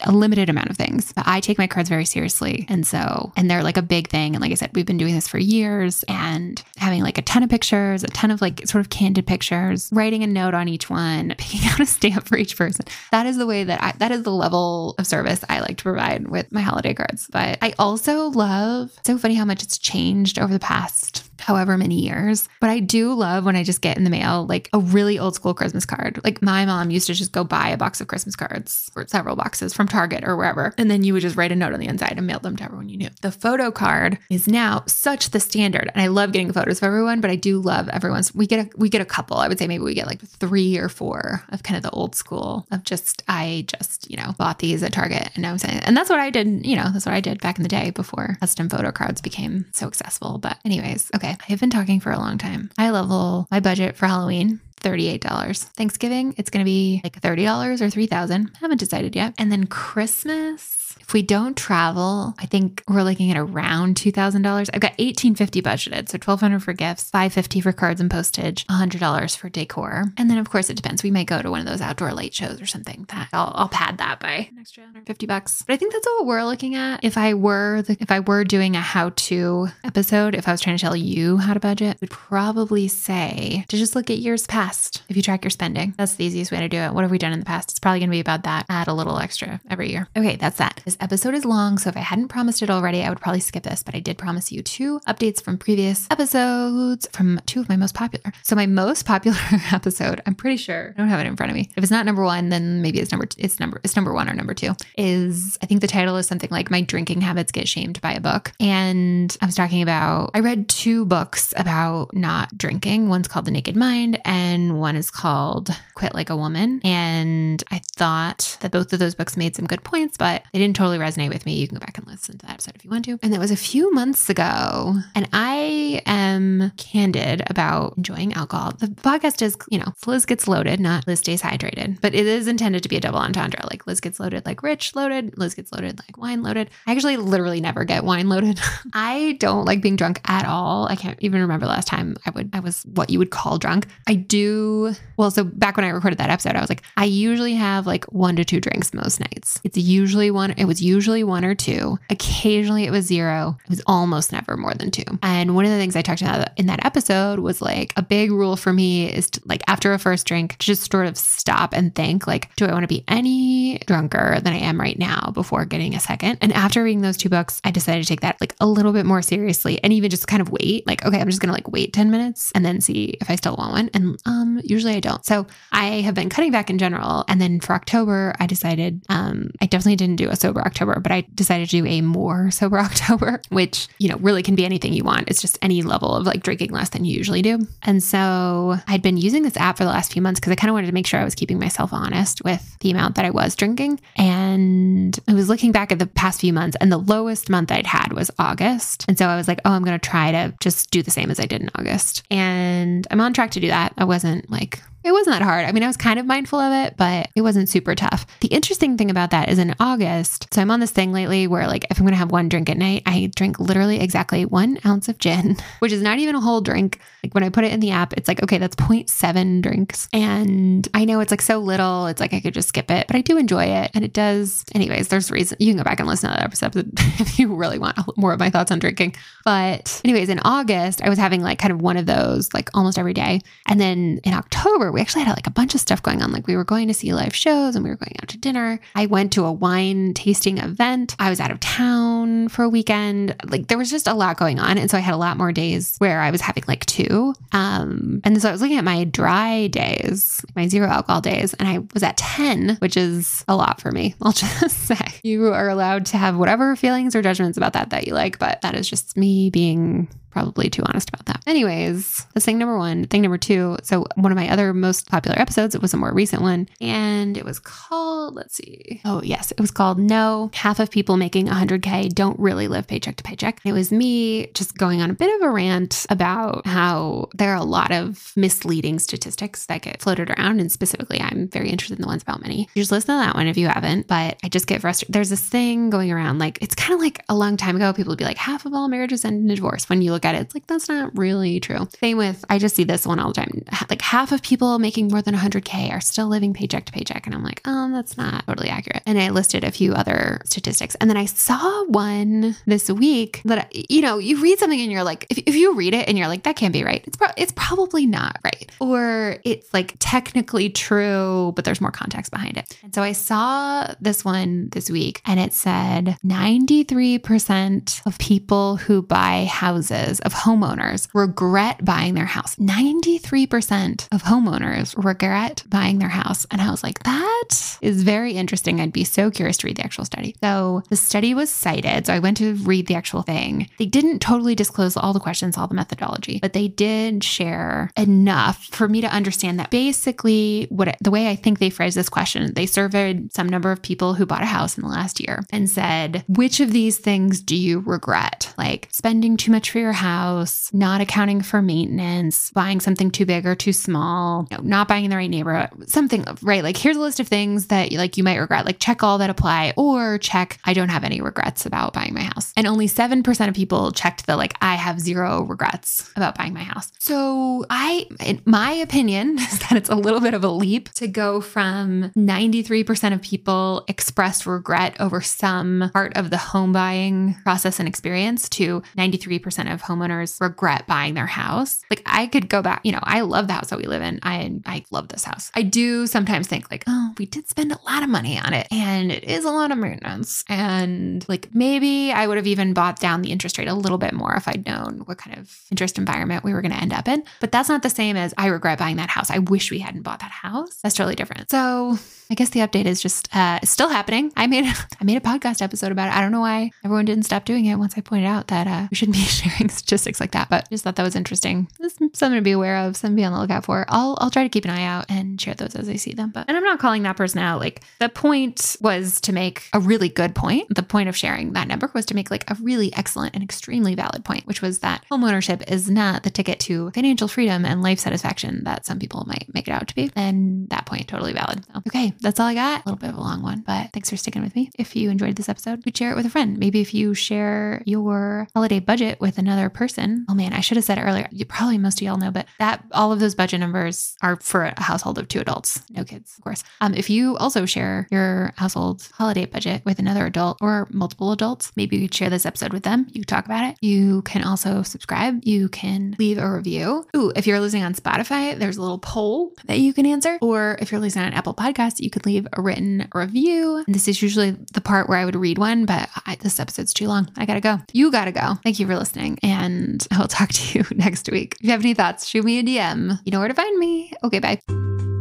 a 0.02 0.12
limited 0.12 0.48
amount 0.48 0.70
of 0.70 0.76
things. 0.76 1.12
But 1.12 1.26
I 1.26 1.40
take 1.40 1.58
my 1.58 1.66
cards 1.66 1.88
very 1.88 2.04
seriously. 2.04 2.66
And 2.68 2.86
so, 2.86 3.32
and 3.36 3.50
they're 3.50 3.62
like 3.62 3.76
a 3.76 3.82
big 3.82 4.08
thing. 4.08 4.34
And 4.34 4.42
like 4.42 4.52
I 4.52 4.54
said, 4.54 4.70
we've 4.74 4.86
been 4.86 4.96
doing 4.96 5.14
this 5.14 5.28
for 5.28 5.38
years 5.38 6.04
and 6.08 6.62
having 6.76 7.02
like 7.02 7.18
a 7.18 7.22
ton 7.22 7.42
of 7.42 7.50
pictures, 7.50 8.02
a 8.02 8.08
ton 8.08 8.30
of 8.30 8.40
like 8.40 8.66
sort 8.66 8.80
of 8.80 8.90
candid 8.90 9.26
pictures, 9.26 9.90
writing 9.92 10.22
a 10.22 10.26
note 10.26 10.54
on 10.54 10.68
each 10.68 10.88
one, 10.88 11.34
picking 11.38 11.68
out 11.68 11.80
a 11.80 11.86
stamp 11.86 12.26
for 12.26 12.36
each 12.36 12.56
person. 12.56 12.86
That 13.10 13.26
is 13.26 13.36
the 13.36 13.46
way 13.46 13.64
that 13.64 13.82
I, 13.82 13.92
that 13.98 14.10
is 14.10 14.22
the 14.22 14.32
level 14.32 14.94
of 14.98 15.06
service 15.06 15.44
I 15.48 15.60
like 15.60 15.78
to 15.78 15.84
provide 15.84 16.28
with 16.28 16.50
my 16.52 16.60
holiday 16.60 16.94
cards. 16.94 17.28
But 17.30 17.58
I 17.62 17.74
also 17.78 18.28
love, 18.30 18.90
so 19.04 19.18
funny 19.18 19.34
how 19.34 19.44
much 19.44 19.62
it's 19.62 19.78
changed 19.78 20.38
over 20.38 20.52
the 20.52 20.58
past 20.58 21.23
however 21.44 21.76
many 21.76 22.00
years. 22.00 22.48
But 22.60 22.70
I 22.70 22.80
do 22.80 23.12
love 23.12 23.44
when 23.44 23.54
I 23.54 23.62
just 23.62 23.82
get 23.82 23.98
in 23.98 24.04
the 24.04 24.10
mail 24.10 24.46
like 24.46 24.70
a 24.72 24.78
really 24.78 25.18
old 25.18 25.34
school 25.34 25.52
Christmas 25.52 25.84
card. 25.84 26.18
Like 26.24 26.40
my 26.40 26.64
mom 26.64 26.90
used 26.90 27.06
to 27.08 27.14
just 27.14 27.32
go 27.32 27.44
buy 27.44 27.68
a 27.68 27.76
box 27.76 28.00
of 28.00 28.08
Christmas 28.08 28.34
cards 28.34 28.90
or 28.96 29.06
several 29.06 29.36
boxes 29.36 29.74
from 29.74 29.86
Target 29.86 30.24
or 30.24 30.36
wherever. 30.36 30.74
And 30.78 30.90
then 30.90 31.04
you 31.04 31.12
would 31.12 31.22
just 31.22 31.36
write 31.36 31.52
a 31.52 31.56
note 31.56 31.74
on 31.74 31.80
the 31.80 31.86
inside 31.86 32.14
and 32.16 32.26
mail 32.26 32.38
them 32.38 32.56
to 32.56 32.64
everyone 32.64 32.88
you 32.88 32.96
knew. 32.96 33.10
The 33.20 33.30
photo 33.30 33.70
card 33.70 34.18
is 34.30 34.48
now 34.48 34.84
such 34.86 35.30
the 35.30 35.40
standard. 35.40 35.90
And 35.94 36.02
I 36.02 36.06
love 36.06 36.32
getting 36.32 36.52
photos 36.52 36.78
of 36.78 36.84
everyone, 36.84 37.20
but 37.20 37.30
I 37.30 37.36
do 37.36 37.60
love 37.60 37.88
everyone's. 37.90 38.34
We 38.34 38.46
get 38.46 38.66
a 38.66 38.70
we 38.78 38.88
get 38.88 39.02
a 39.02 39.06
couple. 39.06 39.36
I 39.36 39.48
would 39.48 39.58
say 39.58 39.66
maybe 39.66 39.84
we 39.84 39.94
get 39.94 40.06
like 40.06 40.20
three 40.22 40.78
or 40.78 40.88
four 40.88 41.44
of 41.50 41.62
kind 41.62 41.76
of 41.76 41.82
the 41.82 41.90
old 41.90 42.14
school 42.14 42.66
of 42.70 42.84
just 42.84 43.22
I 43.28 43.66
just, 43.68 44.10
you 44.10 44.16
know, 44.16 44.34
bought 44.38 44.60
these 44.60 44.82
at 44.82 44.92
Target 44.94 45.30
and 45.34 45.46
I'm 45.46 45.58
saying 45.58 45.80
and 45.80 45.96
that's 45.96 46.08
what 46.08 46.20
I 46.20 46.30
did, 46.30 46.64
you 46.64 46.76
know, 46.76 46.90
that's 46.90 47.04
what 47.04 47.14
I 47.14 47.20
did 47.20 47.40
back 47.40 47.58
in 47.58 47.62
the 47.62 47.68
day 47.68 47.90
before 47.90 48.38
custom 48.40 48.68
photo 48.68 48.90
cards 48.92 49.20
became 49.20 49.66
so 49.72 49.86
accessible. 49.86 50.38
But 50.38 50.58
anyways, 50.64 51.10
okay. 51.14 51.33
I've 51.48 51.60
been 51.60 51.70
talking 51.70 52.00
for 52.00 52.10
a 52.10 52.18
long 52.18 52.38
time. 52.38 52.70
I 52.78 52.90
level 52.90 53.46
my 53.50 53.60
budget 53.60 53.96
for 53.96 54.06
Halloween 54.06 54.60
$38. 54.84 55.64
Thanksgiving, 55.76 56.34
it's 56.36 56.50
going 56.50 56.62
to 56.62 56.68
be 56.68 57.00
like 57.02 57.20
$30 57.20 57.80
or 57.80 57.90
3000 57.90 58.50
Haven't 58.60 58.78
decided 58.78 59.16
yet. 59.16 59.34
And 59.38 59.50
then 59.50 59.66
Christmas, 59.66 60.83
if 61.06 61.12
we 61.12 61.22
don't 61.22 61.56
travel, 61.56 62.34
I 62.38 62.46
think 62.46 62.82
we're 62.88 63.02
looking 63.02 63.30
at 63.30 63.36
around 63.36 63.96
$2,000. 63.96 64.70
I've 64.72 64.80
got 64.80 64.92
1850 64.92 65.62
budgeted, 65.62 66.08
so 66.08 66.16
1200 66.16 66.60
for 66.60 66.72
gifts, 66.72 67.10
550 67.10 67.60
for 67.60 67.72
cards 67.72 68.00
and 68.00 68.10
postage, 68.10 68.66
$100 68.68 69.36
for 69.36 69.48
decor. 69.48 70.06
And 70.16 70.30
then 70.30 70.38
of 70.38 70.48
course 70.50 70.70
it 70.70 70.76
depends. 70.76 71.02
We 71.02 71.10
might 71.10 71.26
go 71.26 71.42
to 71.42 71.50
one 71.50 71.60
of 71.60 71.66
those 71.66 71.82
outdoor 71.82 72.12
light 72.12 72.32
shows 72.32 72.60
or 72.60 72.66
something. 72.66 73.04
That 73.10 73.28
I'll, 73.32 73.52
I'll 73.54 73.68
pad 73.68 73.98
that 73.98 74.18
by 74.20 74.48
an 74.50 74.58
extra 74.58 74.82
150 74.82 75.26
bucks. 75.26 75.62
But 75.66 75.74
I 75.74 75.76
think 75.76 75.92
that's 75.92 76.06
what 76.06 76.26
we're 76.26 76.44
looking 76.44 76.74
at. 76.74 77.04
If 77.04 77.18
I 77.18 77.34
were 77.34 77.82
the, 77.82 77.96
if 78.00 78.10
I 78.10 78.20
were 78.20 78.44
doing 78.44 78.74
a 78.74 78.80
how-to 78.80 79.68
episode, 79.84 80.34
if 80.34 80.48
I 80.48 80.52
was 80.52 80.60
trying 80.62 80.76
to 80.76 80.80
tell 80.80 80.96
you 80.96 81.36
how 81.36 81.52
to 81.52 81.60
budget, 81.60 81.96
I 81.96 81.98
would 82.00 82.10
probably 82.10 82.88
say 82.88 83.66
to 83.68 83.76
just 83.76 83.94
look 83.94 84.10
at 84.10 84.18
years 84.18 84.46
past. 84.46 85.02
If 85.08 85.16
you 85.16 85.22
track 85.22 85.44
your 85.44 85.50
spending, 85.50 85.94
that's 85.98 86.14
the 86.14 86.24
easiest 86.24 86.50
way 86.50 86.60
to 86.60 86.68
do 86.68 86.78
it. 86.78 86.94
What 86.94 87.02
have 87.02 87.10
we 87.10 87.18
done 87.18 87.32
in 87.32 87.40
the 87.40 87.44
past? 87.44 87.70
It's 87.70 87.78
probably 87.78 88.00
going 88.00 88.10
to 88.10 88.14
be 88.14 88.20
about 88.20 88.44
that. 88.44 88.66
Add 88.68 88.88
a 88.88 88.94
little 88.94 89.18
extra 89.18 89.60
every 89.68 89.90
year. 89.90 90.08
Okay, 90.16 90.36
that's 90.36 90.56
that. 90.56 90.80
This 90.84 90.93
episode 91.00 91.34
is 91.34 91.44
long, 91.44 91.78
so 91.78 91.88
if 91.88 91.96
I 91.96 92.00
hadn't 92.00 92.28
promised 92.28 92.62
it 92.62 92.70
already, 92.70 93.02
I 93.02 93.08
would 93.08 93.20
probably 93.20 93.40
skip 93.40 93.62
this, 93.62 93.82
but 93.82 93.94
I 93.94 94.00
did 94.00 94.18
promise 94.18 94.52
you 94.52 94.62
two 94.62 95.00
updates 95.00 95.42
from 95.42 95.58
previous 95.58 96.06
episodes 96.10 97.08
from 97.12 97.40
two 97.46 97.60
of 97.60 97.68
my 97.68 97.76
most 97.76 97.94
popular. 97.94 98.32
So 98.42 98.54
my 98.56 98.66
most 98.66 99.06
popular 99.06 99.38
episode, 99.72 100.22
I'm 100.26 100.34
pretty 100.34 100.56
sure 100.56 100.94
I 100.94 100.98
don't 100.98 101.08
have 101.08 101.20
it 101.20 101.26
in 101.26 101.36
front 101.36 101.50
of 101.50 101.56
me. 101.56 101.70
If 101.76 101.82
it's 101.82 101.90
not 101.90 102.06
number 102.06 102.24
one, 102.24 102.48
then 102.48 102.82
maybe 102.82 103.00
it's 103.00 103.10
number 103.10 103.26
it's 103.38 103.58
number 103.58 103.80
it's 103.82 103.96
number 103.96 104.12
one 104.12 104.28
or 104.28 104.34
number 104.34 104.54
two. 104.54 104.74
Is 104.96 105.58
I 105.62 105.66
think 105.66 105.80
the 105.80 105.86
title 105.86 106.16
is 106.16 106.26
something 106.26 106.50
like 106.50 106.70
My 106.70 106.82
Drinking 106.82 107.20
Habits 107.20 107.52
Get 107.52 107.68
Shamed 107.68 108.00
by 108.00 108.12
a 108.12 108.20
Book. 108.20 108.52
And 108.60 109.36
I 109.40 109.46
was 109.46 109.54
talking 109.54 109.82
about 109.82 110.30
I 110.34 110.40
read 110.40 110.68
two 110.68 111.04
books 111.06 111.54
about 111.56 112.14
not 112.14 112.56
drinking. 112.56 113.08
One's 113.08 113.28
called 113.28 113.46
The 113.46 113.50
Naked 113.50 113.76
Mind, 113.76 114.20
and 114.24 114.78
one 114.78 114.96
is 114.96 115.10
called 115.10 115.70
Quit 115.94 116.14
Like 116.14 116.30
a 116.30 116.36
Woman. 116.36 116.80
And 116.84 117.62
I 117.70 117.80
thought 117.96 118.58
that 118.60 118.70
both 118.70 118.92
of 118.92 118.98
those 118.98 119.14
books 119.14 119.36
made 119.36 119.56
some 119.56 119.66
good 119.66 119.82
points, 119.84 120.16
but 120.16 120.42
they 120.52 120.58
didn't 120.58 120.76
totally 120.76 120.83
resonate 120.98 121.30
with 121.30 121.46
me. 121.46 121.54
You 121.54 121.68
can 121.68 121.76
go 121.78 121.80
back 121.84 121.98
and 121.98 122.06
listen 122.06 122.38
to 122.38 122.46
that 122.46 122.52
episode 122.52 122.73
you 122.84 122.90
want 122.90 123.04
to. 123.06 123.18
And 123.22 123.32
that 123.32 123.40
was 123.40 123.50
a 123.50 123.56
few 123.56 123.92
months 123.92 124.28
ago. 124.28 124.94
And 125.14 125.28
I 125.32 126.02
am 126.06 126.72
candid 126.76 127.42
about 127.48 127.96
enjoying 127.96 128.34
alcohol. 128.34 128.72
The 128.78 128.88
podcast 128.88 129.40
is, 129.40 129.56
you 129.70 129.78
know, 129.78 129.92
Liz 130.06 130.26
gets 130.26 130.46
loaded, 130.46 130.80
not 130.80 131.06
Liz 131.06 131.20
stays 131.20 131.40
hydrated, 131.40 132.00
but 132.00 132.14
it 132.14 132.26
is 132.26 132.46
intended 132.46 132.82
to 132.82 132.88
be 132.88 132.96
a 132.96 133.00
double 133.00 133.18
entendre. 133.18 133.60
Like 133.70 133.86
Liz 133.86 134.00
gets 134.00 134.20
loaded 134.20 134.44
like 134.44 134.62
rich 134.62 134.94
loaded, 134.94 135.36
Liz 135.38 135.54
gets 135.54 135.72
loaded 135.72 135.98
like 135.98 136.18
wine 136.18 136.42
loaded. 136.42 136.70
I 136.86 136.92
actually 136.92 137.16
literally 137.16 137.60
never 137.60 137.84
get 137.84 138.04
wine 138.04 138.28
loaded. 138.28 138.60
I 138.92 139.36
don't 139.40 139.64
like 139.64 139.80
being 139.80 139.96
drunk 139.96 140.20
at 140.26 140.44
all. 140.46 140.86
I 140.86 140.96
can't 140.96 141.18
even 141.20 141.40
remember 141.40 141.66
last 141.66 141.88
time 141.88 142.16
I 142.26 142.30
would 142.30 142.50
I 142.52 142.60
was 142.60 142.82
what 142.82 143.08
you 143.08 143.18
would 143.18 143.30
call 143.30 143.58
drunk. 143.58 143.86
I 144.06 144.14
do 144.14 144.94
well, 145.16 145.30
so 145.30 145.44
back 145.44 145.76
when 145.76 145.86
I 145.86 145.90
recorded 145.90 146.18
that 146.18 146.30
episode, 146.30 146.54
I 146.56 146.60
was 146.60 146.68
like, 146.68 146.82
I 146.96 147.06
usually 147.06 147.54
have 147.54 147.86
like 147.86 148.04
one 148.06 148.36
to 148.36 148.44
two 148.44 148.60
drinks 148.60 148.92
most 148.92 149.20
nights. 149.20 149.60
It's 149.64 149.78
usually 149.78 150.30
one, 150.30 150.50
it 150.52 150.66
was 150.66 150.82
usually 150.82 151.24
one 151.24 151.44
or 151.44 151.54
two. 151.54 151.98
Occasionally 152.10 152.73
it 152.82 152.90
was 152.90 153.06
zero. 153.06 153.56
It 153.64 153.70
was 153.70 153.82
almost 153.86 154.32
never 154.32 154.56
more 154.56 154.74
than 154.74 154.90
two. 154.90 155.04
And 155.22 155.54
one 155.54 155.64
of 155.64 155.70
the 155.70 155.78
things 155.78 155.94
I 155.94 156.02
talked 156.02 156.22
about 156.22 156.48
in 156.56 156.66
that 156.66 156.84
episode 156.84 157.38
was 157.38 157.62
like 157.62 157.92
a 157.96 158.02
big 158.02 158.32
rule 158.32 158.56
for 158.56 158.72
me 158.72 159.12
is 159.12 159.30
to, 159.30 159.40
like 159.44 159.62
after 159.68 159.92
a 159.92 159.98
first 159.98 160.26
drink, 160.26 160.56
just 160.58 160.90
sort 160.90 161.06
of 161.06 161.16
stop 161.16 161.72
and 161.72 161.94
think 161.94 162.26
like, 162.26 162.54
do 162.56 162.66
I 162.66 162.72
want 162.72 162.82
to 162.82 162.88
be 162.88 163.04
any 163.06 163.78
drunker 163.86 164.40
than 164.40 164.52
I 164.52 164.58
am 164.58 164.80
right 164.80 164.98
now 164.98 165.30
before 165.32 165.64
getting 165.64 165.94
a 165.94 166.00
second? 166.00 166.38
And 166.40 166.52
after 166.52 166.82
reading 166.82 167.02
those 167.02 167.16
two 167.16 167.28
books, 167.28 167.60
I 167.64 167.70
decided 167.70 168.02
to 168.02 168.08
take 168.08 168.20
that 168.22 168.40
like 168.40 168.54
a 168.60 168.66
little 168.66 168.92
bit 168.92 169.06
more 169.06 169.22
seriously 169.22 169.82
and 169.82 169.92
even 169.92 170.10
just 170.10 170.26
kind 170.26 170.42
of 170.42 170.50
wait. 170.50 170.86
Like, 170.86 171.04
okay, 171.04 171.20
I'm 171.20 171.28
just 171.28 171.40
gonna 171.40 171.52
like 171.52 171.70
wait 171.70 171.92
10 171.92 172.10
minutes 172.10 172.50
and 172.54 172.64
then 172.64 172.80
see 172.80 173.16
if 173.20 173.30
I 173.30 173.36
still 173.36 173.56
want 173.56 173.72
one. 173.72 173.90
And 173.94 174.18
um 174.26 174.60
usually 174.64 174.94
I 174.94 175.00
don't. 175.00 175.24
So 175.24 175.46
I 175.72 176.00
have 176.02 176.14
been 176.14 176.28
cutting 176.28 176.52
back 176.52 176.70
in 176.70 176.78
general. 176.78 177.24
And 177.28 177.40
then 177.40 177.60
for 177.60 177.74
October, 177.74 178.34
I 178.40 178.46
decided 178.46 179.02
um 179.08 179.50
I 179.60 179.66
definitely 179.66 179.96
didn't 179.96 180.16
do 180.16 180.28
a 180.28 180.36
sober 180.36 180.60
October, 180.60 181.00
but 181.00 181.12
I 181.12 181.26
decided 181.34 181.68
to 181.68 181.82
do 181.82 181.86
a 181.86 182.00
more 182.00 182.50
October, 182.78 183.40
which, 183.50 183.88
you 183.98 184.08
know, 184.08 184.16
really 184.16 184.42
can 184.42 184.54
be 184.54 184.64
anything 184.64 184.92
you 184.92 185.04
want. 185.04 185.28
It's 185.28 185.40
just 185.40 185.58
any 185.62 185.82
level 185.82 186.14
of 186.14 186.26
like 186.26 186.42
drinking 186.42 186.70
less 186.70 186.90
than 186.90 187.04
you 187.04 187.16
usually 187.16 187.42
do. 187.42 187.66
And 187.82 188.02
so 188.02 188.76
I'd 188.86 189.02
been 189.02 189.16
using 189.16 189.42
this 189.42 189.56
app 189.56 189.78
for 189.78 189.84
the 189.84 189.90
last 189.90 190.12
few 190.12 190.22
months 190.22 190.40
because 190.40 190.52
I 190.52 190.56
kind 190.56 190.70
of 190.70 190.74
wanted 190.74 190.88
to 190.88 190.92
make 190.92 191.06
sure 191.06 191.20
I 191.20 191.24
was 191.24 191.34
keeping 191.34 191.58
myself 191.58 191.92
honest 191.92 192.42
with 192.44 192.76
the 192.80 192.90
amount 192.90 193.16
that 193.16 193.24
I 193.24 193.30
was 193.30 193.54
drinking. 193.54 194.00
And 194.16 195.18
I 195.28 195.34
was 195.34 195.48
looking 195.48 195.72
back 195.72 195.92
at 195.92 195.98
the 195.98 196.06
past 196.06 196.40
few 196.40 196.52
months, 196.52 196.76
and 196.80 196.90
the 196.90 196.98
lowest 196.98 197.50
month 197.50 197.70
I'd 197.70 197.86
had 197.86 198.12
was 198.12 198.30
August. 198.38 199.04
And 199.08 199.18
so 199.18 199.26
I 199.26 199.36
was 199.36 199.48
like, 199.48 199.60
oh, 199.64 199.72
I'm 199.72 199.84
going 199.84 199.98
to 199.98 200.08
try 200.08 200.32
to 200.32 200.54
just 200.60 200.90
do 200.90 201.02
the 201.02 201.10
same 201.10 201.30
as 201.30 201.40
I 201.40 201.46
did 201.46 201.62
in 201.62 201.70
August. 201.76 202.22
And 202.30 203.06
I'm 203.10 203.20
on 203.20 203.32
track 203.32 203.52
to 203.52 203.60
do 203.60 203.68
that. 203.68 203.92
I 203.98 204.04
wasn't 204.04 204.50
like 204.50 204.80
it 205.04 205.12
wasn't 205.12 205.38
that 205.38 205.42
hard. 205.42 205.66
I 205.66 205.72
mean, 205.72 205.82
I 205.82 205.86
was 205.86 205.98
kind 205.98 206.18
of 206.18 206.24
mindful 206.24 206.58
of 206.58 206.72
it, 206.72 206.96
but 206.96 207.28
it 207.34 207.42
wasn't 207.42 207.68
super 207.68 207.94
tough. 207.94 208.26
The 208.40 208.48
interesting 208.48 208.96
thing 208.96 209.10
about 209.10 209.30
that 209.32 209.50
is 209.50 209.58
in 209.58 209.74
August, 209.78 210.52
so 210.52 210.62
I'm 210.62 210.70
on 210.70 210.80
this 210.80 210.90
thing 210.90 211.12
lately 211.12 211.46
where, 211.46 211.66
like, 211.66 211.84
if 211.90 211.98
I'm 211.98 212.04
going 212.04 212.14
to 212.14 212.18
have 212.18 212.32
one 212.32 212.48
drink 212.48 212.70
at 212.70 212.78
night, 212.78 213.02
I 213.04 213.30
drink 213.36 213.60
literally 213.60 214.00
exactly 214.00 214.46
one 214.46 214.78
ounce 214.86 215.08
of 215.08 215.18
gin, 215.18 215.58
which 215.80 215.92
is 215.92 216.00
not 216.00 216.18
even 216.18 216.34
a 216.34 216.40
whole 216.40 216.62
drink. 216.62 217.00
Like, 217.22 217.34
when 217.34 217.44
I 217.44 217.50
put 217.50 217.64
it 217.64 217.72
in 217.72 217.80
the 217.80 217.90
app, 217.90 218.14
it's 218.14 218.28
like, 218.28 218.42
okay, 218.42 218.56
that's 218.56 218.76
0.7 218.76 219.60
drinks. 219.60 220.08
And 220.14 220.88
I 220.94 221.04
know 221.04 221.20
it's 221.20 221.30
like 221.30 221.42
so 221.42 221.58
little, 221.58 222.06
it's 222.06 222.20
like 222.20 222.32
I 222.32 222.40
could 222.40 222.54
just 222.54 222.68
skip 222.68 222.90
it, 222.90 223.06
but 223.06 223.14
I 223.14 223.20
do 223.20 223.36
enjoy 223.36 223.64
it. 223.64 223.90
And 223.92 224.04
it 224.04 224.14
does, 224.14 224.64
anyways, 224.74 225.08
there's 225.08 225.30
reason 225.30 225.58
you 225.60 225.66
can 225.66 225.76
go 225.76 225.84
back 225.84 226.00
and 226.00 226.08
listen 226.08 226.30
to 226.30 226.36
that 226.36 226.44
episode 226.44 226.74
if 227.20 227.38
you 227.38 227.54
really 227.54 227.78
want 227.78 227.98
more 228.16 228.32
of 228.32 228.40
my 228.40 228.48
thoughts 228.48 228.70
on 228.70 228.78
drinking. 228.78 229.16
But, 229.44 230.00
anyways, 230.02 230.30
in 230.30 230.40
August, 230.40 231.02
I 231.02 231.10
was 231.10 231.18
having 231.18 231.42
like 231.42 231.58
kind 231.58 231.72
of 231.72 231.82
one 231.82 231.98
of 231.98 232.06
those 232.06 232.54
like 232.54 232.70
almost 232.72 232.98
every 232.98 233.12
day. 233.12 233.42
And 233.66 233.78
then 233.78 234.20
in 234.24 234.32
October, 234.32 234.93
we 234.94 235.00
actually 235.00 235.24
had 235.24 235.36
like 235.36 235.46
a 235.46 235.50
bunch 235.50 235.74
of 235.74 235.80
stuff 235.80 236.02
going 236.02 236.22
on. 236.22 236.32
Like 236.32 236.46
we 236.46 236.56
were 236.56 236.64
going 236.64 236.88
to 236.88 236.94
see 236.94 237.12
live 237.12 237.34
shows 237.34 237.74
and 237.74 237.84
we 237.84 237.90
were 237.90 237.96
going 237.96 238.14
out 238.22 238.28
to 238.28 238.38
dinner. 238.38 238.80
I 238.94 239.06
went 239.06 239.32
to 239.32 239.44
a 239.44 239.52
wine 239.52 240.14
tasting 240.14 240.58
event. 240.58 241.16
I 241.18 241.30
was 241.30 241.40
out 241.40 241.50
of 241.50 241.60
town 241.60 242.48
for 242.48 242.62
a 242.62 242.68
weekend. 242.68 243.34
Like 243.44 243.66
there 243.66 243.76
was 243.76 243.90
just 243.90 244.06
a 244.06 244.14
lot 244.14 244.38
going 244.38 244.58
on. 244.58 244.78
And 244.78 244.90
so 244.90 244.96
I 244.96 245.00
had 245.00 245.14
a 245.14 245.18
lot 245.18 245.36
more 245.36 245.52
days 245.52 245.96
where 245.98 246.20
I 246.20 246.30
was 246.30 246.40
having 246.40 246.64
like 246.68 246.86
two. 246.86 247.34
Um, 247.52 248.20
and 248.24 248.40
so 248.40 248.48
I 248.48 248.52
was 248.52 248.62
looking 248.62 248.78
at 248.78 248.84
my 248.84 249.04
dry 249.04 249.66
days, 249.66 250.44
my 250.54 250.68
zero 250.68 250.88
alcohol 250.88 251.20
days, 251.20 251.54
and 251.54 251.68
I 251.68 251.78
was 251.92 252.02
at 252.02 252.16
10, 252.16 252.76
which 252.78 252.96
is 252.96 253.44
a 253.48 253.56
lot 253.56 253.80
for 253.80 253.90
me. 253.90 254.14
I'll 254.22 254.32
just 254.32 254.78
say 254.78 254.98
you 255.22 255.52
are 255.52 255.68
allowed 255.68 256.06
to 256.06 256.16
have 256.16 256.36
whatever 256.36 256.76
feelings 256.76 257.16
or 257.16 257.22
judgments 257.22 257.58
about 257.58 257.72
that 257.72 257.90
that 257.90 258.06
you 258.06 258.14
like, 258.14 258.38
but 258.38 258.60
that 258.62 258.74
is 258.74 258.88
just 258.88 259.16
me 259.16 259.50
being 259.50 260.08
probably 260.34 260.68
too 260.68 260.82
honest 260.84 261.08
about 261.08 261.24
that. 261.26 261.42
Anyways, 261.46 262.26
that's 262.34 262.44
thing 262.44 262.58
number 262.58 262.76
one. 262.76 263.06
Thing 263.06 263.22
number 263.22 263.38
two. 263.38 263.78
So, 263.84 264.04
one 264.16 264.32
of 264.32 264.36
my 264.36 264.50
other 264.50 264.74
most 264.74 265.08
popular 265.08 265.38
episodes, 265.40 265.74
it 265.74 265.80
was 265.80 265.94
a 265.94 265.96
more 265.96 266.12
recent 266.12 266.42
one, 266.42 266.68
and 266.80 267.36
it 267.38 267.44
was 267.44 267.60
called, 267.60 268.34
let's 268.34 268.56
see. 268.56 269.00
Oh, 269.04 269.22
yes, 269.22 269.52
it 269.52 269.60
was 269.60 269.70
called 269.70 269.98
No, 269.98 270.50
Half 270.52 270.80
of 270.80 270.90
People 270.90 271.16
Making 271.16 271.46
100K 271.46 272.12
Don't 272.12 272.38
Really 272.40 272.66
Live 272.66 272.88
Paycheck 272.88 273.16
to 273.16 273.22
Paycheck. 273.22 273.60
It 273.64 273.72
was 273.72 273.92
me 273.92 274.48
just 274.48 274.76
going 274.76 275.00
on 275.00 275.10
a 275.10 275.14
bit 275.14 275.34
of 275.36 275.46
a 275.46 275.50
rant 275.50 276.04
about 276.10 276.66
how 276.66 277.28
there 277.32 277.52
are 277.52 277.56
a 277.56 277.64
lot 277.64 277.92
of 277.92 278.32
misleading 278.34 278.98
statistics 278.98 279.66
that 279.66 279.82
get 279.82 280.02
floated 280.02 280.30
around. 280.30 280.58
And 280.58 280.72
specifically, 280.72 281.20
I'm 281.20 281.48
very 281.48 281.70
interested 281.70 281.98
in 281.98 282.02
the 282.02 282.08
ones 282.08 282.22
about 282.22 282.42
money. 282.42 282.68
You 282.74 282.82
just 282.82 282.90
listen 282.90 283.14
to 283.14 283.24
that 283.24 283.36
one 283.36 283.46
if 283.46 283.56
you 283.56 283.68
haven't, 283.68 284.08
but 284.08 284.36
I 284.42 284.48
just 284.48 284.66
get 284.66 284.80
frustrated. 284.80 285.14
There's 285.14 285.30
this 285.30 285.48
thing 285.48 285.90
going 285.90 286.10
around, 286.10 286.40
like, 286.40 286.58
it's 286.60 286.74
kind 286.74 286.92
of 286.92 287.00
like 287.00 287.22
a 287.28 287.36
long 287.36 287.56
time 287.56 287.76
ago, 287.76 287.92
people 287.92 288.10
would 288.10 288.18
be 288.18 288.24
like, 288.24 288.36
half 288.36 288.66
of 288.66 288.74
all 288.74 288.88
marriages 288.88 289.24
end 289.24 289.48
in 289.48 289.54
divorce. 289.54 289.88
When 289.88 290.02
you 290.02 290.10
look 290.10 290.23
at 290.24 290.34
it, 290.34 290.42
it's 290.42 290.54
like, 290.54 290.66
that's 290.66 290.88
not 290.88 291.16
really 291.16 291.60
true. 291.60 291.88
Same 292.00 292.16
with, 292.16 292.44
I 292.48 292.58
just 292.58 292.76
see 292.76 292.84
this 292.84 293.06
one 293.06 293.18
all 293.18 293.28
the 293.28 293.34
time. 293.34 293.64
Like 293.90 294.02
half 294.02 294.32
of 294.32 294.42
people 294.42 294.78
making 294.78 295.08
more 295.08 295.22
than 295.22 295.34
100K 295.34 295.92
are 295.92 296.00
still 296.00 296.28
living 296.28 296.54
paycheck 296.54 296.86
to 296.86 296.92
paycheck. 296.92 297.26
And 297.26 297.34
I'm 297.34 297.44
like, 297.44 297.60
oh, 297.64 297.90
that's 297.92 298.16
not 298.16 298.46
totally 298.46 298.68
accurate. 298.68 299.02
And 299.06 299.18
I 299.18 299.30
listed 299.30 299.64
a 299.64 299.70
few 299.70 299.92
other 299.92 300.40
statistics. 300.44 300.94
And 300.96 301.08
then 301.10 301.16
I 301.16 301.26
saw 301.26 301.84
one 301.86 302.56
this 302.66 302.90
week 302.90 303.42
that, 303.44 303.74
you 303.90 304.00
know, 304.00 304.18
you 304.18 304.40
read 304.40 304.58
something 304.58 304.80
and 304.80 304.90
you're 304.90 305.04
like, 305.04 305.26
if, 305.30 305.38
if 305.38 305.54
you 305.54 305.74
read 305.74 305.94
it 305.94 306.08
and 306.08 306.16
you're 306.16 306.28
like, 306.28 306.44
that 306.44 306.56
can't 306.56 306.72
be 306.72 306.84
right, 306.84 307.04
it's, 307.06 307.16
pro- 307.16 307.28
it's 307.36 307.52
probably 307.56 308.06
not 308.06 308.38
right. 308.44 308.70
Or 308.80 309.38
it's 309.44 309.72
like 309.72 309.94
technically 309.98 310.70
true, 310.70 311.52
but 311.56 311.64
there's 311.64 311.80
more 311.80 311.90
context 311.90 312.30
behind 312.30 312.56
it. 312.56 312.78
And 312.82 312.94
so 312.94 313.02
I 313.02 313.12
saw 313.12 313.92
this 314.00 314.24
one 314.24 314.68
this 314.70 314.90
week 314.90 315.20
and 315.24 315.40
it 315.40 315.52
said 315.52 316.16
93% 316.24 318.06
of 318.06 318.18
people 318.18 318.76
who 318.76 319.02
buy 319.02 319.44
houses 319.44 320.13
of 320.20 320.34
homeowners 320.34 321.08
regret 321.14 321.84
buying 321.84 322.14
their 322.14 322.24
house. 322.24 322.56
93% 322.56 324.08
of 324.12 324.22
homeowners 324.22 324.94
regret 325.02 325.64
buying 325.68 325.98
their 325.98 326.08
house. 326.08 326.46
And 326.50 326.60
I 326.60 326.70
was 326.70 326.82
like, 326.82 327.02
that 327.02 327.63
is 327.84 328.02
very 328.02 328.32
interesting. 328.32 328.80
I'd 328.80 328.92
be 328.92 329.04
so 329.04 329.30
curious 329.30 329.56
to 329.58 329.66
read 329.66 329.76
the 329.76 329.84
actual 329.84 330.04
study. 330.04 330.34
So 330.42 330.82
the 330.88 330.96
study 330.96 331.34
was 331.34 331.50
cited. 331.50 332.06
So 332.06 332.14
I 332.14 332.18
went 332.18 332.36
to 332.38 332.54
read 332.54 332.86
the 332.86 332.94
actual 332.94 333.22
thing. 333.22 333.68
They 333.78 333.86
didn't 333.86 334.20
totally 334.20 334.54
disclose 334.54 334.96
all 334.96 335.12
the 335.12 335.20
questions, 335.20 335.56
all 335.56 335.68
the 335.68 335.74
methodology, 335.74 336.38
but 336.40 336.52
they 336.52 336.68
did 336.68 337.22
share 337.22 337.90
enough 337.96 338.64
for 338.64 338.88
me 338.88 339.00
to 339.00 339.06
understand 339.08 339.58
that 339.60 339.70
basically 339.70 340.66
what 340.70 340.96
the 341.00 341.10
way 341.10 341.28
I 341.28 341.36
think 341.36 341.58
they 341.58 341.70
phrased 341.70 341.96
this 341.96 342.08
question, 342.08 342.54
they 342.54 342.66
surveyed 342.66 343.32
some 343.32 343.48
number 343.48 343.70
of 343.70 343.82
people 343.82 344.14
who 344.14 344.26
bought 344.26 344.42
a 344.42 344.46
house 344.46 344.78
in 344.78 344.82
the 344.82 344.88
last 344.88 345.20
year 345.20 345.42
and 345.50 345.68
said, 345.68 346.24
which 346.28 346.60
of 346.60 346.72
these 346.72 346.98
things 346.98 347.40
do 347.40 347.56
you 347.56 347.80
regret? 347.80 348.52
Like 348.56 348.88
spending 348.90 349.36
too 349.36 349.52
much 349.52 349.70
for 349.70 349.78
your 349.78 349.92
house, 349.92 350.72
not 350.72 351.00
accounting 351.00 351.42
for 351.42 351.60
maintenance, 351.60 352.50
buying 352.50 352.80
something 352.80 353.10
too 353.10 353.26
big 353.26 353.46
or 353.46 353.54
too 353.54 353.72
small, 353.72 354.46
you 354.50 354.56
know, 354.56 354.62
not 354.62 354.88
buying 354.88 355.04
in 355.04 355.10
the 355.10 355.16
right 355.16 355.30
neighborhood, 355.30 355.88
something, 355.88 356.24
right? 356.42 356.62
Like 356.62 356.76
here's 356.76 356.96
a 356.96 357.00
list 357.00 357.20
of 357.20 357.28
things 357.28 357.66
that 357.66 357.73
like 357.74 358.16
you 358.16 358.24
might 358.24 358.36
regret, 358.36 358.64
like 358.64 358.78
check 358.78 359.02
all 359.02 359.18
that 359.18 359.30
apply 359.30 359.72
or 359.76 360.18
check 360.18 360.58
I 360.64 360.72
don't 360.72 360.88
have 360.88 361.04
any 361.04 361.20
regrets 361.20 361.66
about 361.66 361.92
buying 361.92 362.14
my 362.14 362.22
house. 362.22 362.52
And 362.56 362.66
only 362.66 362.86
7% 362.86 363.48
of 363.48 363.54
people 363.54 363.92
checked 363.92 364.26
the 364.26 364.36
like 364.36 364.54
I 364.60 364.74
have 364.74 365.00
zero 365.00 365.42
regrets 365.42 366.10
about 366.16 366.36
buying 366.36 366.54
my 366.54 366.62
house. 366.62 366.90
So 366.98 367.64
I, 367.70 368.06
in 368.24 368.40
my 368.44 368.72
opinion, 368.72 369.38
is 369.38 369.58
that 369.60 369.72
it's 369.72 369.90
a 369.90 369.94
little 369.94 370.20
bit 370.20 370.34
of 370.34 370.44
a 370.44 370.48
leap 370.48 370.90
to 370.90 371.08
go 371.08 371.40
from 371.40 372.10
93% 372.16 373.12
of 373.12 373.22
people 373.22 373.84
expressed 373.88 374.46
regret 374.46 374.96
over 375.00 375.20
some 375.20 375.90
part 375.92 376.16
of 376.16 376.30
the 376.30 376.38
home 376.38 376.72
buying 376.72 377.36
process 377.42 377.78
and 377.78 377.88
experience 377.88 378.48
to 378.50 378.82
93% 378.96 379.72
of 379.72 379.82
homeowners 379.82 380.40
regret 380.40 380.86
buying 380.86 381.14
their 381.14 381.26
house. 381.26 381.82
Like 381.90 382.02
I 382.06 382.26
could 382.26 382.48
go 382.48 382.62
back, 382.62 382.80
you 382.84 382.92
know, 382.92 383.00
I 383.02 383.20
love 383.20 383.46
the 383.46 383.54
house 383.54 383.70
that 383.70 383.78
we 383.78 383.84
live 383.84 384.02
in. 384.02 384.20
I 384.22 384.60
I 384.66 384.84
love 384.90 385.08
this 385.08 385.24
house. 385.24 385.50
I 385.54 385.62
do 385.62 386.06
sometimes 386.06 386.46
think 386.46 386.70
like, 386.70 386.84
oh, 386.86 387.14
we 387.18 387.26
did 387.26 387.46
spend 387.54 387.70
a 387.70 387.78
lot 387.86 388.02
of 388.02 388.08
money 388.08 388.36
on 388.36 388.52
it 388.52 388.66
and 388.72 389.12
it 389.12 389.22
is 389.22 389.44
a 389.44 389.50
lot 389.50 389.70
of 389.70 389.78
maintenance. 389.78 390.42
And 390.48 391.24
like 391.28 391.54
maybe 391.54 392.10
I 392.10 392.26
would 392.26 392.36
have 392.36 392.48
even 392.48 392.74
bought 392.74 392.98
down 392.98 393.22
the 393.22 393.30
interest 393.30 393.58
rate 393.58 393.68
a 393.68 393.74
little 393.74 393.96
bit 393.96 394.12
more 394.12 394.34
if 394.34 394.48
I'd 394.48 394.66
known 394.66 395.02
what 395.04 395.18
kind 395.18 395.38
of 395.38 395.56
interest 395.70 395.96
environment 395.96 396.42
we 396.42 396.52
were 396.52 396.62
going 396.62 396.72
to 396.72 396.82
end 396.82 396.92
up 396.92 397.06
in. 397.06 397.22
But 397.38 397.52
that's 397.52 397.68
not 397.68 397.84
the 397.84 397.90
same 397.90 398.16
as 398.16 398.34
I 398.36 398.48
regret 398.48 398.80
buying 398.80 398.96
that 398.96 399.08
house. 399.08 399.30
I 399.30 399.38
wish 399.38 399.70
we 399.70 399.78
hadn't 399.78 400.02
bought 400.02 400.18
that 400.18 400.32
house. 400.32 400.78
That's 400.82 400.96
totally 400.96 401.14
different. 401.14 401.48
So 401.48 401.96
I 402.34 402.36
guess 402.36 402.50
the 402.50 402.60
update 402.60 402.86
is 402.86 403.00
just 403.00 403.28
uh, 403.32 403.60
still 403.62 403.88
happening. 403.88 404.32
I 404.36 404.48
made 404.48 404.64
I 405.00 405.04
made 405.04 405.16
a 405.16 405.20
podcast 405.20 405.62
episode 405.62 405.92
about 405.92 406.08
it. 406.08 406.16
I 406.16 406.20
don't 406.20 406.32
know 406.32 406.40
why 406.40 406.72
everyone 406.84 407.04
didn't 407.04 407.22
stop 407.22 407.44
doing 407.44 407.66
it 407.66 407.76
once 407.76 407.94
I 407.96 408.00
pointed 408.00 408.26
out 408.26 408.48
that 408.48 408.66
uh, 408.66 408.88
we 408.90 408.96
shouldn't 408.96 409.16
be 409.16 409.22
sharing 409.22 409.68
statistics 409.68 410.18
like 410.18 410.32
that. 410.32 410.50
But 410.50 410.68
just 410.68 410.82
thought 410.82 410.96
that 410.96 411.04
was 411.04 411.14
interesting. 411.14 411.68
Just 411.80 412.00
something 412.12 412.36
to 412.36 412.42
be 412.42 412.50
aware 412.50 412.78
of, 412.78 412.96
something 412.96 413.14
to 413.14 413.20
be 413.20 413.24
on 413.24 413.32
the 413.32 413.38
lookout 413.38 413.64
for. 413.64 413.84
I'll 413.86 414.18
I'll 414.20 414.32
try 414.32 414.42
to 414.42 414.48
keep 414.48 414.64
an 414.64 414.72
eye 414.72 414.82
out 414.82 415.04
and 415.08 415.40
share 415.40 415.54
those 415.54 415.76
as 415.76 415.88
I 415.88 415.94
see 415.94 416.12
them. 416.12 416.30
But 416.34 416.46
and 416.48 416.56
I'm 416.56 416.64
not 416.64 416.80
calling 416.80 417.04
that 417.04 417.16
person 417.16 417.38
out. 417.38 417.60
Like 417.60 417.84
the 418.00 418.08
point 418.08 418.78
was 418.80 419.20
to 419.20 419.32
make 419.32 419.68
a 419.72 419.78
really 419.78 420.08
good 420.08 420.34
point. 420.34 420.74
The 420.74 420.82
point 420.82 421.08
of 421.08 421.16
sharing 421.16 421.52
that 421.52 421.68
number 421.68 421.88
was 421.94 422.04
to 422.06 422.16
make 422.16 422.32
like 422.32 422.50
a 422.50 422.56
really 422.60 422.92
excellent 422.94 423.36
and 423.36 423.44
extremely 423.44 423.94
valid 423.94 424.24
point, 424.24 424.44
which 424.48 424.60
was 424.60 424.80
that 424.80 425.04
homeownership 425.08 425.70
is 425.70 425.88
not 425.88 426.24
the 426.24 426.30
ticket 426.30 426.58
to 426.60 426.90
financial 426.90 427.28
freedom 427.28 427.64
and 427.64 427.80
life 427.80 428.00
satisfaction 428.00 428.64
that 428.64 428.86
some 428.86 428.98
people 428.98 429.24
might 429.28 429.46
make 429.54 429.68
it 429.68 429.70
out 429.70 429.86
to 429.86 429.94
be. 429.94 430.10
And 430.16 430.68
that 430.70 430.84
point 430.84 431.06
totally 431.06 431.32
valid. 431.32 431.64
So, 431.66 431.82
okay, 431.86 432.12
that's 432.24 432.40
all 432.40 432.46
I 432.46 432.54
got. 432.54 432.84
A 432.84 432.88
little 432.88 432.98
bit 432.98 433.10
of 433.10 433.16
a 433.16 433.20
long 433.20 433.42
one, 433.42 433.60
but 433.60 433.92
thanks 433.92 434.10
for 434.10 434.16
sticking 434.16 434.42
with 434.42 434.56
me. 434.56 434.70
If 434.78 434.96
you 434.96 435.10
enjoyed 435.10 435.36
this 435.36 435.48
episode, 435.48 435.82
you 435.84 435.92
share 435.94 436.10
it 436.10 436.16
with 436.16 436.26
a 436.26 436.30
friend. 436.30 436.58
Maybe 436.58 436.80
if 436.80 436.94
you 436.94 437.14
share 437.14 437.82
your 437.86 438.48
holiday 438.54 438.80
budget 438.80 439.20
with 439.20 439.38
another 439.38 439.68
person. 439.68 440.26
Oh 440.28 440.34
man, 440.34 440.52
I 440.52 440.60
should 440.60 440.76
have 440.76 440.84
said 440.84 440.98
it 440.98 441.02
earlier. 441.02 441.28
You 441.30 441.44
probably 441.44 441.78
most 441.78 442.00
of 442.00 442.06
y'all 442.06 442.16
know, 442.16 442.30
but 442.30 442.46
that 442.58 442.84
all 442.92 443.12
of 443.12 443.20
those 443.20 443.34
budget 443.34 443.60
numbers 443.60 444.16
are 444.22 444.36
for 444.40 444.64
a 444.64 444.82
household 444.82 445.18
of 445.18 445.28
two 445.28 445.40
adults, 445.40 445.82
no 445.90 446.04
kids, 446.04 446.34
of 446.38 446.44
course. 446.44 446.64
Um, 446.80 446.94
if 446.94 447.10
you 447.10 447.36
also 447.36 447.66
share 447.66 448.08
your 448.10 448.52
household 448.56 449.08
holiday 449.12 449.44
budget 449.44 449.82
with 449.84 449.98
another 449.98 450.26
adult 450.26 450.58
or 450.60 450.88
multiple 450.90 451.32
adults, 451.32 451.72
maybe 451.76 451.96
you 451.96 452.08
could 452.08 452.14
share 452.14 452.30
this 452.30 452.46
episode 452.46 452.72
with 452.72 452.84
them. 452.84 453.06
You 453.12 453.24
talk 453.24 453.44
about 453.44 453.68
it. 453.70 453.76
You 453.80 454.22
can 454.22 454.42
also 454.44 454.82
subscribe. 454.82 455.40
You 455.44 455.68
can 455.68 456.16
leave 456.18 456.38
a 456.38 456.50
review. 456.50 457.06
Ooh, 457.14 457.32
if 457.36 457.46
you're 457.46 457.60
listening 457.60 457.84
on 457.84 457.94
Spotify, 457.94 458.58
there's 458.58 458.78
a 458.78 458.82
little 458.82 458.98
poll 458.98 459.52
that 459.66 459.78
you 459.78 459.92
can 459.92 460.06
answer. 460.06 460.38
Or 460.40 460.76
if 460.80 460.90
you're 460.90 461.00
listening 461.00 461.26
on 461.26 461.32
Apple 461.34 461.54
Podcasts, 461.54 462.00
you 462.04 462.10
could 462.10 462.26
leave 462.26 462.46
a 462.52 462.62
written 462.62 463.08
review. 463.14 463.84
This 463.88 464.06
is 464.06 464.22
usually 464.22 464.52
the 464.72 464.80
part 464.80 465.08
where 465.08 465.18
I 465.18 465.24
would 465.24 465.34
read 465.34 465.58
one, 465.58 465.86
but 465.86 466.08
I, 466.26 466.36
this 466.36 466.60
episode's 466.60 466.92
too 466.92 467.08
long. 467.08 467.30
I 467.36 467.46
gotta 467.46 467.60
go. 467.60 467.78
You 467.92 468.12
gotta 468.12 468.32
go. 468.32 468.54
Thank 468.62 468.78
you 468.78 468.86
for 468.86 468.96
listening. 468.96 469.38
And 469.42 470.06
I 470.12 470.18
will 470.18 470.28
talk 470.28 470.50
to 470.50 470.78
you 470.78 470.84
next 470.96 471.30
week. 471.30 471.56
If 471.60 471.64
you 471.64 471.70
have 471.70 471.80
any 471.80 471.94
thoughts, 471.94 472.26
shoot 472.26 472.44
me 472.44 472.58
a 472.58 472.62
DM. 472.62 473.18
You 473.24 473.32
know 473.32 473.40
where 473.40 473.48
to 473.48 473.54
find 473.54 473.78
me. 473.78 474.12
Okay, 474.22 474.38
bye. 474.38 475.13